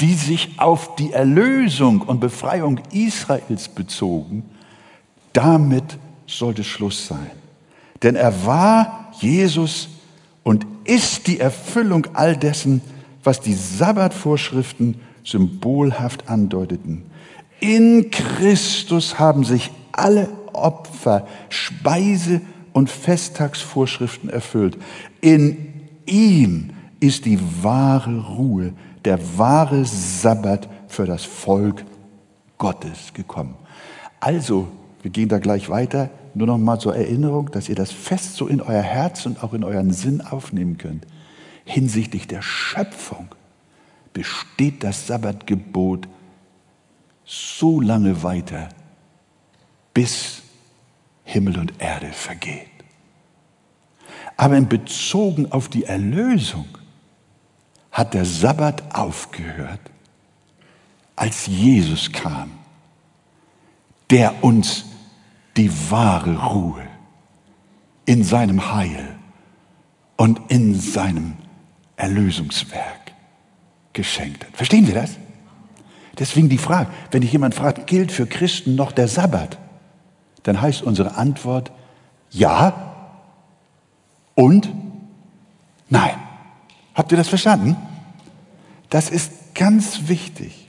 [0.00, 4.42] die sich auf die Erlösung und Befreiung Israels bezogen,
[5.32, 7.30] damit sollte Schluss sein.
[8.02, 9.90] Denn er war Jesus
[10.42, 12.80] und ist die Erfüllung all dessen,
[13.40, 17.04] die Sabbatvorschriften symbolhaft andeuteten.
[17.60, 22.40] In Christus haben sich alle Opfer, Speise
[22.72, 24.78] und Festtagsvorschriften erfüllt.
[25.20, 25.74] In
[26.06, 28.72] ihm ist die wahre Ruhe,
[29.04, 31.84] der wahre Sabbat für das Volk
[32.58, 33.54] Gottes gekommen.
[34.20, 34.68] Also,
[35.02, 38.46] wir gehen da gleich weiter, nur noch mal zur Erinnerung, dass ihr das fest so
[38.46, 41.06] in euer Herz und auch in euren Sinn aufnehmen könnt.
[41.66, 43.34] Hinsichtlich der Schöpfung
[44.12, 46.08] besteht das Sabbatgebot
[47.24, 48.68] so lange weiter,
[49.92, 50.42] bis
[51.24, 52.70] Himmel und Erde vergeht.
[54.36, 56.68] Aber in Bezogen auf die Erlösung
[57.90, 59.80] hat der Sabbat aufgehört,
[61.16, 62.52] als Jesus kam,
[64.08, 64.84] der uns
[65.56, 66.86] die wahre Ruhe
[68.04, 69.16] in seinem Heil
[70.16, 71.34] und in seinem
[71.96, 73.12] Erlösungswerk
[73.92, 74.56] geschenkt hat.
[74.56, 75.16] Verstehen Sie das?
[76.18, 79.58] Deswegen die Frage, wenn dich jemand fragt, gilt für Christen noch der Sabbat?
[80.42, 81.72] Dann heißt unsere Antwort
[82.30, 82.94] ja
[84.34, 84.68] und
[85.88, 86.14] nein.
[86.94, 87.76] Habt ihr das verstanden?
[88.88, 90.65] Das ist ganz wichtig.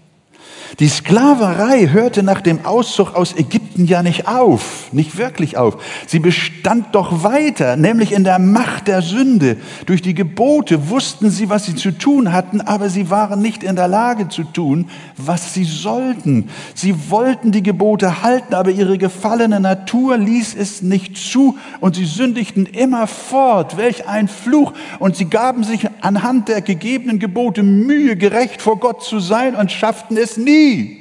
[0.80, 5.78] Die Sklaverei hörte nach dem Auszug aus Ägypten ja nicht auf, nicht wirklich auf.
[6.06, 9.58] Sie bestand doch weiter, nämlich in der Macht der Sünde.
[9.86, 13.76] Durch die Gebote wussten sie, was sie zu tun hatten, aber sie waren nicht in
[13.76, 16.50] der Lage zu tun, was sie sollten.
[16.76, 22.06] Sie wollten die Gebote halten, aber ihre gefallene Natur ließ es nicht zu und sie
[22.06, 23.78] sündigten immer fort.
[23.78, 24.74] Welch ein Fluch!
[25.00, 29.72] Und sie gaben sich anhand der gegebenen Gebote Mühe, gerecht vor Gott zu sein und
[29.72, 30.98] schafften es nie nie.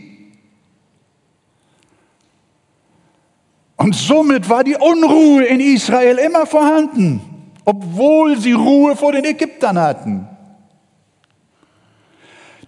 [3.77, 7.21] Und somit war die Unruhe in Israel immer vorhanden,
[7.65, 10.27] obwohl sie Ruhe vor den Ägyptern hatten.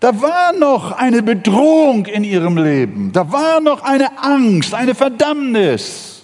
[0.00, 6.22] Da war noch eine Bedrohung in ihrem Leben, da war noch eine Angst, eine Verdammnis,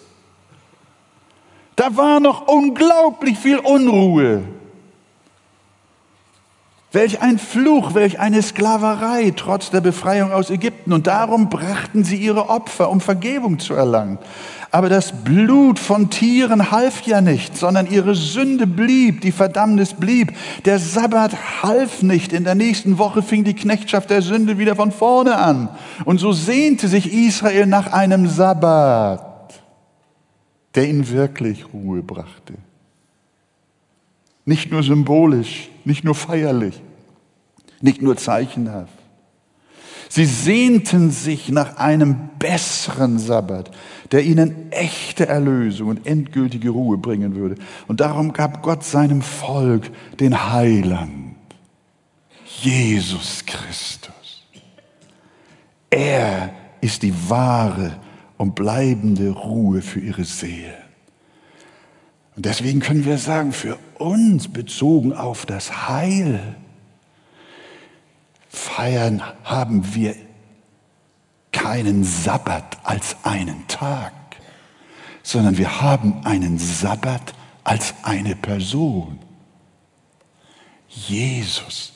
[1.75, 4.45] da war noch unglaublich viel Unruhe.
[6.95, 10.93] Welch ein Fluch, welch eine Sklaverei trotz der Befreiung aus Ägypten.
[10.93, 14.19] Und darum brachten sie ihre Opfer, um Vergebung zu erlangen.
[14.71, 20.35] Aber das Blut von Tieren half ja nicht, sondern ihre Sünde blieb, die Verdammnis blieb.
[20.67, 22.33] Der Sabbat half nicht.
[22.33, 25.71] In der nächsten Woche fing die Knechtschaft der Sünde wieder von vorne an.
[26.05, 29.61] Und so sehnte sich Israel nach einem Sabbat,
[30.77, 32.55] der ihnen wirklich Ruhe brachte.
[34.45, 36.81] Nicht nur symbolisch, nicht nur feierlich,
[37.81, 38.93] nicht nur zeichenhaft.
[40.09, 43.71] Sie sehnten sich nach einem besseren Sabbat,
[44.13, 47.57] der ihnen echte Erlösung und endgültige Ruhe bringen würde.
[47.89, 51.35] Und darum gab Gott seinem Volk den Heiland,
[52.61, 54.47] Jesus Christus.
[55.91, 57.97] Er ist die wahre
[58.37, 60.79] und bleibende Ruhe für ihre Seele.
[62.37, 66.57] Und deswegen können wir sagen, für uns bezogen auf das Heil,
[68.55, 70.15] feiern haben wir
[71.53, 74.13] keinen Sabbat als einen Tag,
[75.23, 79.19] sondern wir haben einen Sabbat als eine Person.
[80.89, 81.93] Jesus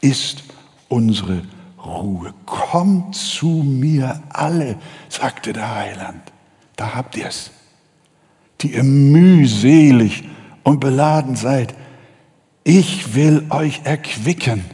[0.00, 0.44] ist
[0.88, 1.42] unsere
[1.84, 2.34] Ruhe.
[2.46, 4.76] Kommt zu mir alle,
[5.08, 6.22] sagte der Heiland.
[6.76, 7.50] Da habt ihr es
[8.62, 10.24] die ihr mühselig
[10.62, 11.74] und beladen seid.
[12.64, 14.64] Ich will euch erquicken.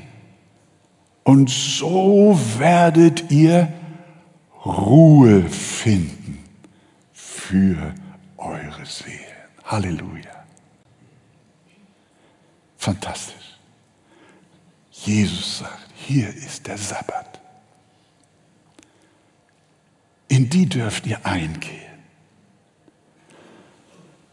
[1.26, 3.72] Und so werdet ihr
[4.64, 6.38] Ruhe finden
[7.12, 7.92] für
[8.36, 9.18] eure Seelen.
[9.64, 10.44] Halleluja.
[12.76, 13.58] Fantastisch.
[14.92, 17.40] Jesus sagt, hier ist der Sabbat.
[20.28, 21.72] In die dürft ihr eingehen.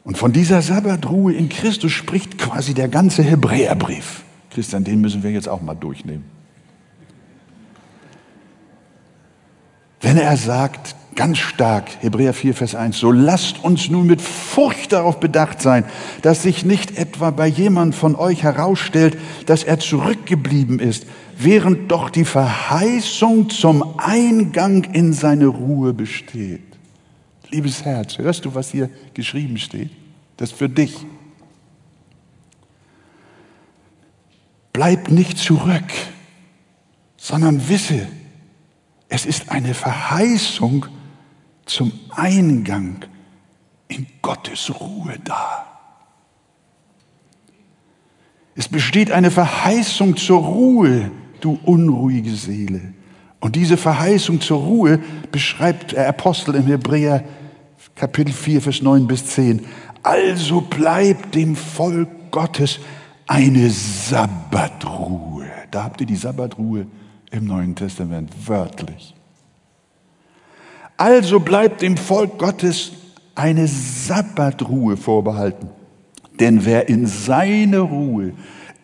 [0.04, 4.24] Und von dieser Sabbatruhe in Christus spricht quasi der ganze Hebräerbrief.
[4.52, 6.33] Christian, den müssen wir jetzt auch mal durchnehmen.
[10.04, 14.91] Wenn er sagt, ganz stark, Hebräer 4, Vers 1, so lasst uns nun mit Furcht
[14.91, 15.86] darauf bedacht sein,
[16.22, 21.06] dass sich nicht etwa bei jemand von euch herausstellt, dass er zurückgeblieben ist,
[21.38, 26.62] während doch die Verheißung zum Eingang in seine Ruhe besteht.
[27.49, 29.89] Liebes Herz, hörst du, was hier geschrieben steht?
[30.36, 30.97] Das ist für dich.
[34.74, 35.93] Bleib nicht zurück,
[37.16, 38.06] sondern wisse,
[39.14, 40.88] es ist eine Verheißung
[41.66, 43.05] zum Eingang
[43.88, 45.68] in Gottes Ruhe da.
[48.55, 51.11] Es besteht eine Verheißung zur Ruhe,
[51.41, 52.82] du unruhige Seele.
[53.39, 54.99] Und diese Verheißung zur Ruhe
[55.32, 57.24] beschreibt der Apostel im Hebräer
[57.93, 59.64] Kapitel 4, Vers 9 bis 10.
[60.01, 62.80] Also bleibt dem Volk Gottes
[63.28, 65.45] eine Sabbatruhe.
[65.70, 66.88] Da habt ihr die Sabbatruhe
[67.34, 69.16] im Neuen Testament, wörtlich.
[70.98, 72.92] Also bleibt dem Volk Gottes
[73.36, 75.70] eine Sabbatruhe vorbehalten.
[76.40, 78.34] Denn wer in seine Ruhe,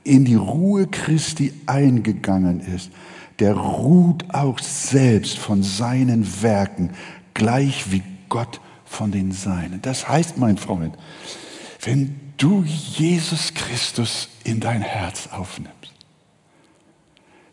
[0.04, 2.92] in die Ruhe Christi eingegangen ist,
[3.38, 6.92] der ruht auch selbst von seinen Werken,
[7.34, 9.82] gleich wie Gott von den Seinen.
[9.82, 10.98] Das heißt, mein Freund,
[11.84, 15.79] wenn du Jesus Christus in dein Herz aufnimmst,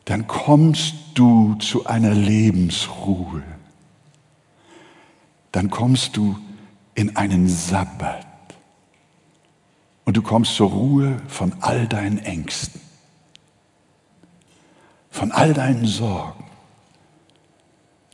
[0.06, 3.42] dann kommst du zu einer Lebensruhe.
[5.50, 6.38] Dann kommst du
[6.94, 8.24] in einen Sabbat.
[10.04, 12.80] Und du kommst zur Ruhe von all deinen Ängsten,
[15.10, 16.44] von all deinen Sorgen.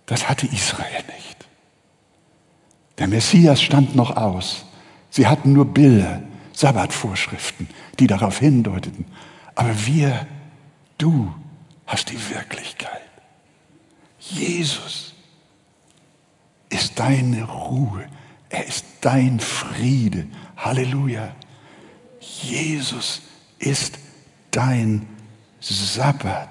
[0.07, 1.47] Das hatte Israel nicht.
[2.97, 4.64] Der Messias stand noch aus.
[5.11, 6.22] Sie hatten nur Bilder,
[6.55, 7.68] Sabbatvorschriften,
[7.99, 9.05] die darauf hindeuteten.
[9.55, 10.26] Aber wir,
[10.97, 11.34] du
[11.93, 13.03] hast die Wirklichkeit.
[14.18, 15.12] Jesus
[16.70, 18.07] ist deine Ruhe.
[18.49, 20.26] Er ist dein Friede.
[20.57, 21.34] Halleluja.
[22.18, 23.20] Jesus
[23.59, 23.99] ist
[24.51, 25.07] dein
[25.61, 26.49] Sabbat.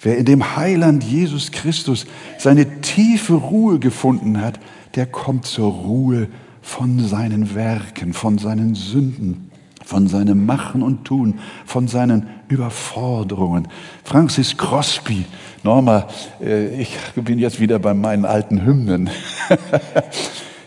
[0.00, 2.04] Wer in dem Heiland Jesus Christus
[2.36, 4.58] seine tiefe Ruhe gefunden hat,
[4.96, 6.28] der kommt zur Ruhe
[6.62, 9.52] von seinen Werken, von seinen Sünden,
[9.86, 13.68] von seinem Machen und Tun, von seinen Überforderungen.
[14.02, 15.24] Francis Crosby,
[15.62, 16.08] Norma,
[16.42, 19.08] äh, ich bin jetzt wieder bei meinen alten Hymnen.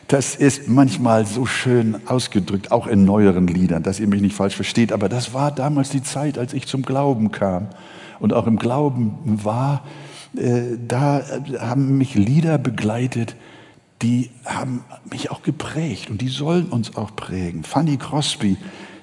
[0.07, 4.55] Das ist manchmal so schön ausgedrückt, auch in neueren Liedern, dass ihr mich nicht falsch
[4.55, 7.67] versteht, aber das war damals die Zeit, als ich zum Glauben kam
[8.19, 9.83] und auch im Glauben war.
[10.35, 11.21] Äh, da
[11.59, 13.35] haben mich Lieder begleitet,
[14.01, 17.63] die haben mich auch geprägt und die sollen uns auch prägen.
[17.63, 18.57] Fanny Crosby,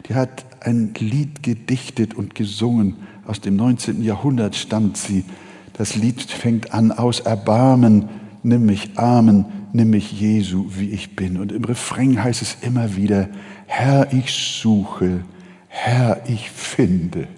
[0.09, 2.97] die hat ein Lied gedichtet und gesungen.
[3.27, 4.03] Aus dem 19.
[4.03, 5.25] Jahrhundert stammt sie.
[5.73, 8.09] Das Lied fängt an aus Erbarmen,
[8.43, 11.39] nimm mich Armen, nimm mich Jesu, wie ich bin.
[11.39, 13.29] Und im Refrain heißt es immer wieder,
[13.67, 15.25] Herr, ich suche,
[15.69, 17.29] Herr, ich finde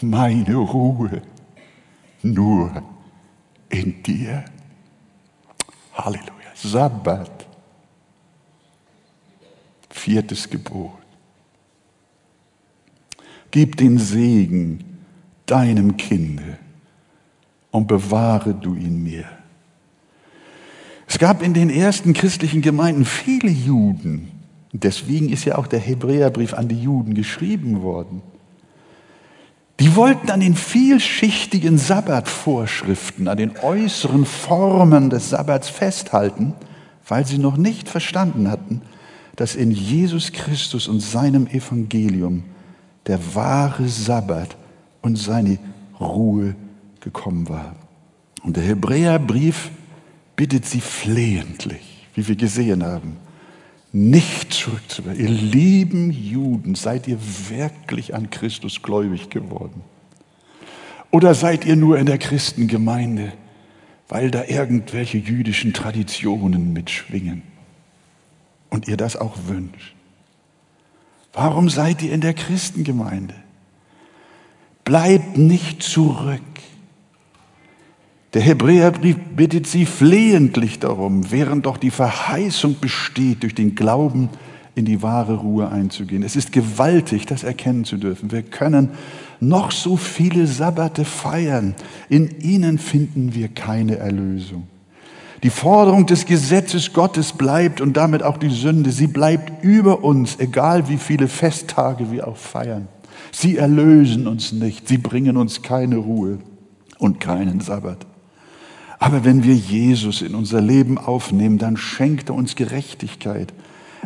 [0.00, 1.22] meine Ruhe
[2.22, 2.82] nur
[3.70, 4.44] in dir.
[5.94, 6.28] Halleluja.
[6.54, 7.46] Sabbat.
[9.90, 10.97] Viertes Gebot.
[13.50, 14.84] Gib den Segen
[15.46, 16.58] deinem Kinde
[17.70, 19.24] und bewahre du ihn mir.
[21.06, 24.30] Es gab in den ersten christlichen Gemeinden viele Juden.
[24.72, 28.20] Deswegen ist ja auch der Hebräerbrief an die Juden geschrieben worden.
[29.80, 36.54] Die wollten an den vielschichtigen Sabbatvorschriften, an den äußeren Formen des Sabbats festhalten,
[37.06, 38.82] weil sie noch nicht verstanden hatten,
[39.36, 42.42] dass in Jesus Christus und seinem Evangelium
[43.08, 44.56] der wahre Sabbat
[45.02, 45.58] und seine
[45.98, 46.54] Ruhe
[47.00, 47.74] gekommen war.
[48.42, 49.70] Und der Hebräerbrief
[50.36, 53.16] bittet sie flehentlich, wie wir gesehen haben,
[53.90, 55.20] nicht zurückzuwerfen.
[55.20, 59.82] Ihr lieben Juden, seid ihr wirklich an Christus gläubig geworden?
[61.10, 63.32] Oder seid ihr nur in der Christengemeinde,
[64.08, 67.42] weil da irgendwelche jüdischen Traditionen mitschwingen
[68.68, 69.97] und ihr das auch wünscht?
[71.32, 73.34] Warum seid ihr in der Christengemeinde?
[74.84, 76.40] Bleibt nicht zurück.
[78.34, 84.28] Der Hebräerbrief bittet sie flehentlich darum, während doch die Verheißung besteht, durch den Glauben
[84.74, 86.22] in die wahre Ruhe einzugehen.
[86.22, 88.30] Es ist gewaltig, das erkennen zu dürfen.
[88.30, 88.90] Wir können
[89.40, 91.74] noch so viele Sabbate feiern.
[92.08, 94.66] In ihnen finden wir keine Erlösung.
[95.42, 98.90] Die Forderung des Gesetzes Gottes bleibt und damit auch die Sünde.
[98.90, 102.88] Sie bleibt über uns, egal wie viele Festtage wir auch feiern.
[103.30, 104.88] Sie erlösen uns nicht.
[104.88, 106.38] Sie bringen uns keine Ruhe
[106.98, 108.06] und keinen Sabbat.
[108.98, 113.52] Aber wenn wir Jesus in unser Leben aufnehmen, dann schenkt er uns Gerechtigkeit.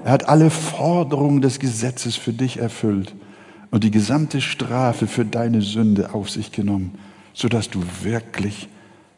[0.04, 3.14] Er hat alle Forderungen des Gesetzes für dich erfüllt
[3.70, 6.98] und die gesamte Strafe für deine Sünde auf sich genommen,
[7.32, 8.68] sodass du wirklich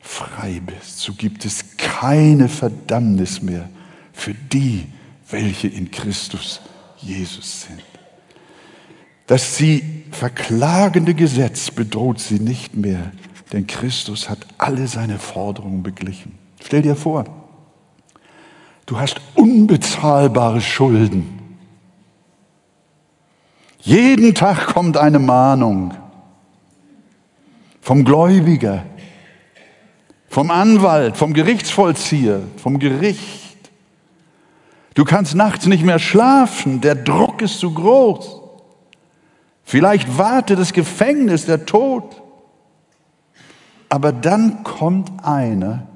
[0.01, 1.01] frei bist.
[1.01, 3.69] So gibt es keine Verdammnis mehr
[4.13, 4.87] für die,
[5.31, 6.61] welche in Christus
[6.99, 7.83] Jesus sind.
[9.27, 13.13] Das sie verklagende Gesetz bedroht sie nicht mehr,
[13.53, 16.39] denn Christus hat alle seine Forderungen beglichen.
[16.63, 17.25] Stell dir vor,
[18.87, 21.27] du hast unbezahlbare Schulden.
[23.81, 25.95] Jeden Tag kommt eine Mahnung
[27.81, 28.85] vom Gläubiger,
[30.35, 33.71] vom Anwalt, vom Gerichtsvollzieher, vom Gericht.
[34.95, 38.41] Du kannst nachts nicht mehr schlafen, der Druck ist zu groß.
[39.63, 42.21] Vielleicht wartet das Gefängnis, der Tod.
[43.89, 45.87] Aber dann kommt einer,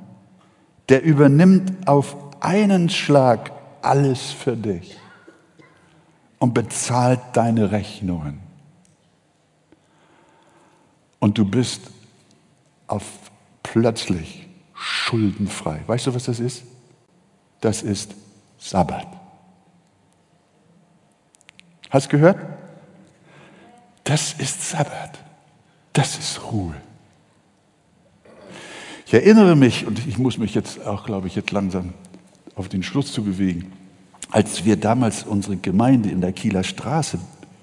[0.88, 3.50] der übernimmt auf einen Schlag
[3.82, 4.96] alles für dich
[6.38, 8.38] und bezahlt deine Rechnungen.
[11.18, 11.90] Und du bist
[12.86, 13.02] auf
[13.72, 15.80] plötzlich schuldenfrei.
[15.86, 16.62] Weißt du, was das ist?
[17.60, 18.14] Das ist
[18.58, 19.06] Sabbat.
[21.90, 22.38] Hast du gehört?
[24.04, 25.18] Das ist Sabbat.
[25.92, 26.74] Das ist Ruhe.
[29.06, 31.94] Ich erinnere mich, und ich muss mich jetzt auch, glaube ich, jetzt langsam
[32.54, 33.72] auf den Schluss zu bewegen,
[34.30, 37.18] als wir damals unsere Gemeinde in der Kieler Straße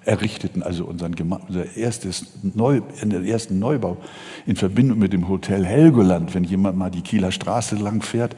[0.06, 1.16] errichteten, also unseren
[1.48, 2.82] unser erstes Neu,
[3.26, 3.98] ersten Neubau
[4.46, 8.36] in Verbindung mit dem Hotel Helgoland, wenn jemand mal die Kieler Straße lang fährt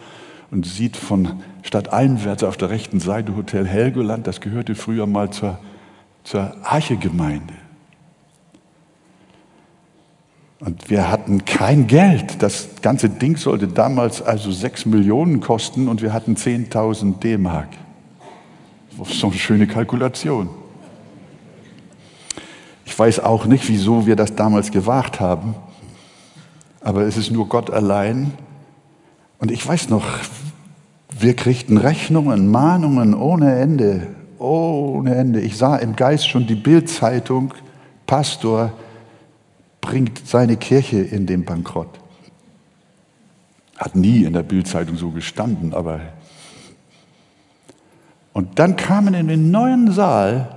[0.49, 5.29] und sieht von Stadt einwärts auf der rechten Seite Hotel Helgoland, das gehörte früher mal
[5.29, 5.59] zur,
[6.23, 7.53] zur Archegemeinde.
[10.59, 12.41] Und wir hatten kein Geld.
[12.41, 17.69] Das ganze Ding sollte damals also sechs Millionen kosten und wir hatten 10.000 D-Mark.
[19.03, 20.49] So eine schöne Kalkulation.
[22.97, 25.53] Ich weiß auch nicht, wieso wir das damals gewagt haben,
[26.81, 28.33] aber es ist nur Gott allein.
[29.37, 30.03] Und ich weiß noch,
[31.19, 34.07] wir kriegten Rechnungen, Mahnungen ohne Ende,
[34.39, 35.41] ohne Ende.
[35.41, 37.53] Ich sah im Geist schon die Bildzeitung,
[38.07, 38.71] Pastor
[39.79, 41.99] bringt seine Kirche in den Bankrott.
[43.77, 45.99] Hat nie in der Bildzeitung so gestanden, aber
[48.33, 50.56] und dann kamen in den neuen Saal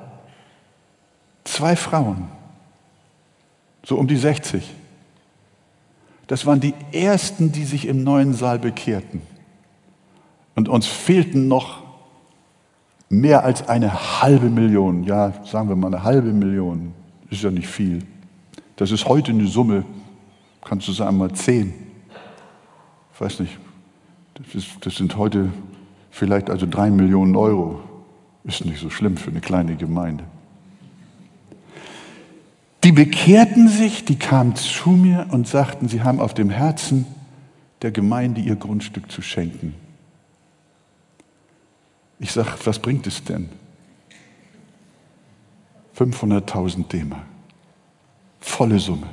[1.45, 2.29] Zwei Frauen,
[3.85, 4.69] so um die 60.
[6.27, 9.23] Das waren die ersten, die sich im neuen Saal bekehrten.
[10.55, 11.83] Und uns fehlten noch
[13.09, 15.05] mehr als eine halbe Million.
[15.05, 16.93] Ja, sagen wir mal eine halbe Million.
[17.31, 18.05] Ist ja nicht viel.
[18.77, 19.85] Das ist heute eine Summe,
[20.65, 21.75] kannst du sagen, mal zehn.
[23.13, 23.59] Ich weiß nicht.
[24.35, 25.51] Das, ist, das sind heute
[26.11, 27.81] vielleicht also drei Millionen Euro.
[28.45, 30.25] Ist nicht so schlimm für eine kleine Gemeinde.
[32.83, 37.07] Die bekehrten sich, die kamen zu mir und sagten, sie haben auf dem Herzen,
[37.83, 39.75] der Gemeinde ihr Grundstück zu schenken.
[42.19, 43.51] Ich sage, was bringt es denn?
[45.99, 47.15] 500.000 DM.
[48.41, 49.09] Volle Summe.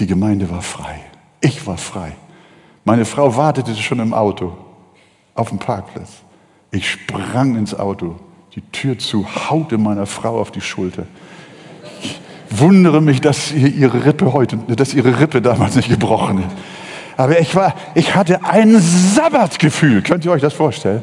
[0.00, 1.00] Die Gemeinde war frei.
[1.40, 2.16] Ich war frei.
[2.84, 4.56] Meine Frau wartete schon im Auto
[5.34, 6.22] auf dem Parkplatz.
[6.70, 8.18] Ich sprang ins Auto,
[8.54, 11.06] die Tür zu, haute meiner Frau auf die Schulter
[12.50, 16.56] wundere mich, dass ihre Rippe heute, dass ihre Rippe damals nicht gebrochen ist.
[17.16, 20.02] Aber ich war, ich hatte ein Sabbatgefühl.
[20.02, 21.02] Könnt ihr euch das vorstellen?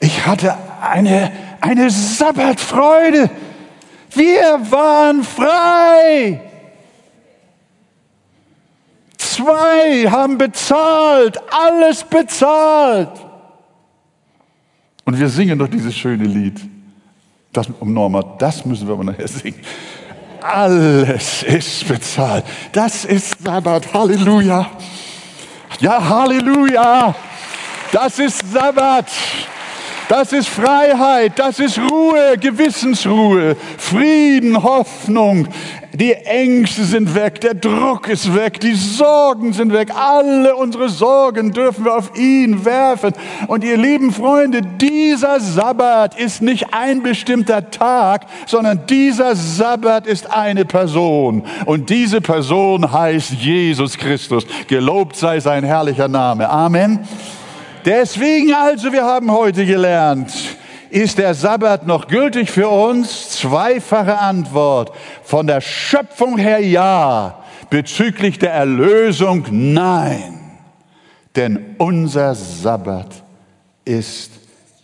[0.00, 3.30] Ich hatte eine, eine Sabbatfreude.
[4.12, 6.40] Wir waren frei.
[9.16, 13.10] Zwei haben bezahlt, alles bezahlt.
[15.04, 16.60] Und wir singen doch dieses schöne Lied.
[17.52, 19.60] Das, um Norma, das müssen wir aber nachher singen.
[20.40, 22.44] Alles ist bezahlt.
[22.72, 23.92] Das ist Sabbat.
[23.92, 24.70] Halleluja.
[25.80, 27.14] Ja, Halleluja.
[27.92, 29.06] Das ist Sabbat.
[30.10, 35.46] Das ist Freiheit, das ist Ruhe, Gewissensruhe, Frieden, Hoffnung.
[35.92, 39.92] Die Ängste sind weg, der Druck ist weg, die Sorgen sind weg.
[39.94, 43.12] Alle unsere Sorgen dürfen wir auf ihn werfen.
[43.46, 50.28] Und ihr lieben Freunde, dieser Sabbat ist nicht ein bestimmter Tag, sondern dieser Sabbat ist
[50.28, 51.44] eine Person.
[51.66, 54.44] Und diese Person heißt Jesus Christus.
[54.66, 56.50] Gelobt sei sein herrlicher Name.
[56.50, 56.98] Amen.
[57.84, 60.32] Deswegen also, wir haben heute gelernt,
[60.90, 63.30] ist der Sabbat noch gültig für uns?
[63.30, 64.92] zweifache Antwort.
[65.22, 70.40] Von der Schöpfung her ja, bezüglich der Erlösung nein.
[71.36, 73.22] Denn unser Sabbat
[73.84, 74.32] ist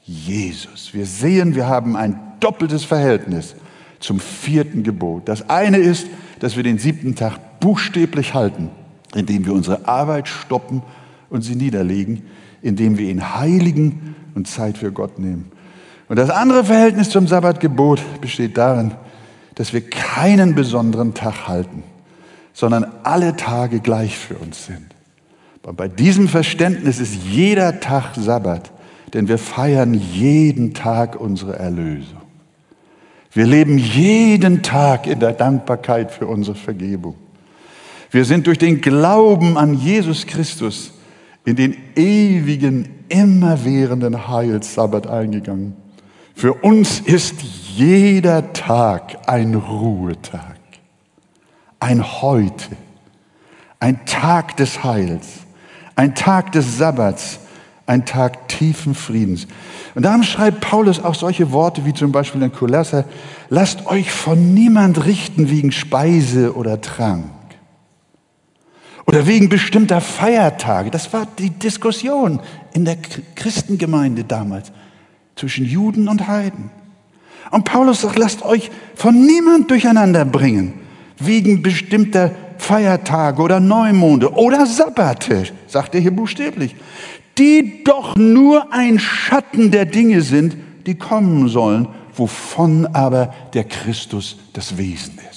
[0.04, 0.94] Jesus.
[0.94, 3.56] Wir sehen, wir haben ein doppeltes Verhältnis
[3.98, 5.28] zum vierten Gebot.
[5.28, 6.06] Das eine ist,
[6.38, 8.70] dass wir den siebten Tag buchstäblich halten,
[9.14, 10.82] indem wir unsere Arbeit stoppen
[11.30, 12.22] und sie niederlegen,
[12.66, 15.52] indem wir ihn heiligen und Zeit für Gott nehmen.
[16.08, 18.92] Und das andere Verhältnis zum Sabbatgebot besteht darin,
[19.54, 21.84] dass wir keinen besonderen Tag halten,
[22.52, 24.86] sondern alle Tage gleich für uns sind.
[25.62, 28.72] Und bei diesem Verständnis ist jeder Tag Sabbat,
[29.14, 32.20] denn wir feiern jeden Tag unsere Erlösung.
[33.32, 37.14] Wir leben jeden Tag in der Dankbarkeit für unsere Vergebung.
[38.10, 40.92] Wir sind durch den Glauben an Jesus Christus
[41.46, 45.74] in den ewigen, immerwährenden Heilssabbat eingegangen.
[46.34, 47.36] Für uns ist
[47.76, 50.58] jeder Tag ein Ruhetag,
[51.80, 52.76] ein Heute,
[53.80, 55.28] ein Tag des Heils,
[55.94, 57.38] ein Tag des Sabbats,
[57.86, 59.46] ein Tag tiefen Friedens.
[59.94, 63.04] Und darum schreibt Paulus auch solche Worte wie zum Beispiel in Kolosser,
[63.50, 67.35] lasst euch von niemand richten wegen Speise oder Trank
[69.06, 70.90] oder wegen bestimmter Feiertage.
[70.90, 72.40] Das war die Diskussion
[72.74, 72.96] in der
[73.34, 74.72] Christengemeinde damals
[75.36, 76.70] zwischen Juden und Heiden.
[77.50, 80.74] Und Paulus sagt, lasst euch von niemand durcheinander bringen,
[81.18, 86.74] wegen bestimmter Feiertage oder Neumonde oder Sabbate, sagt er hier buchstäblich,
[87.38, 94.38] die doch nur ein Schatten der Dinge sind, die kommen sollen, wovon aber der Christus
[94.52, 95.35] das Wesen ist.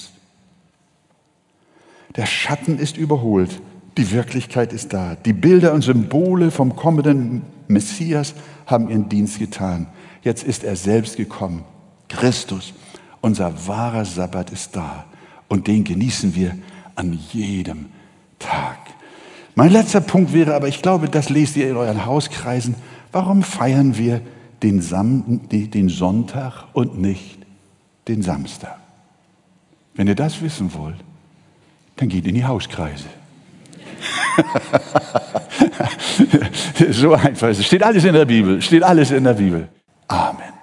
[2.16, 3.60] Der Schatten ist überholt,
[3.96, 5.14] die Wirklichkeit ist da.
[5.14, 8.34] Die Bilder und Symbole vom kommenden Messias
[8.66, 9.86] haben ihren Dienst getan.
[10.22, 11.64] Jetzt ist er selbst gekommen.
[12.08, 12.74] Christus,
[13.20, 15.04] unser wahrer Sabbat ist da.
[15.48, 16.56] Und den genießen wir
[16.94, 17.86] an jedem
[18.38, 18.78] Tag.
[19.54, 22.74] Mein letzter Punkt wäre aber, ich glaube, das lest ihr in euren Hauskreisen.
[23.12, 24.20] Warum feiern wir
[24.62, 27.38] den, Sam den Sonntag und nicht
[28.08, 28.78] den Samstag?
[29.94, 30.96] Wenn ihr das wissen wollt,
[32.00, 33.04] dann geht in die Hauskreise.
[36.90, 37.66] so einfach ist es.
[37.66, 38.62] Steht alles in der Bibel.
[38.62, 39.68] Steht alles in der Bibel.
[40.08, 40.59] Amen.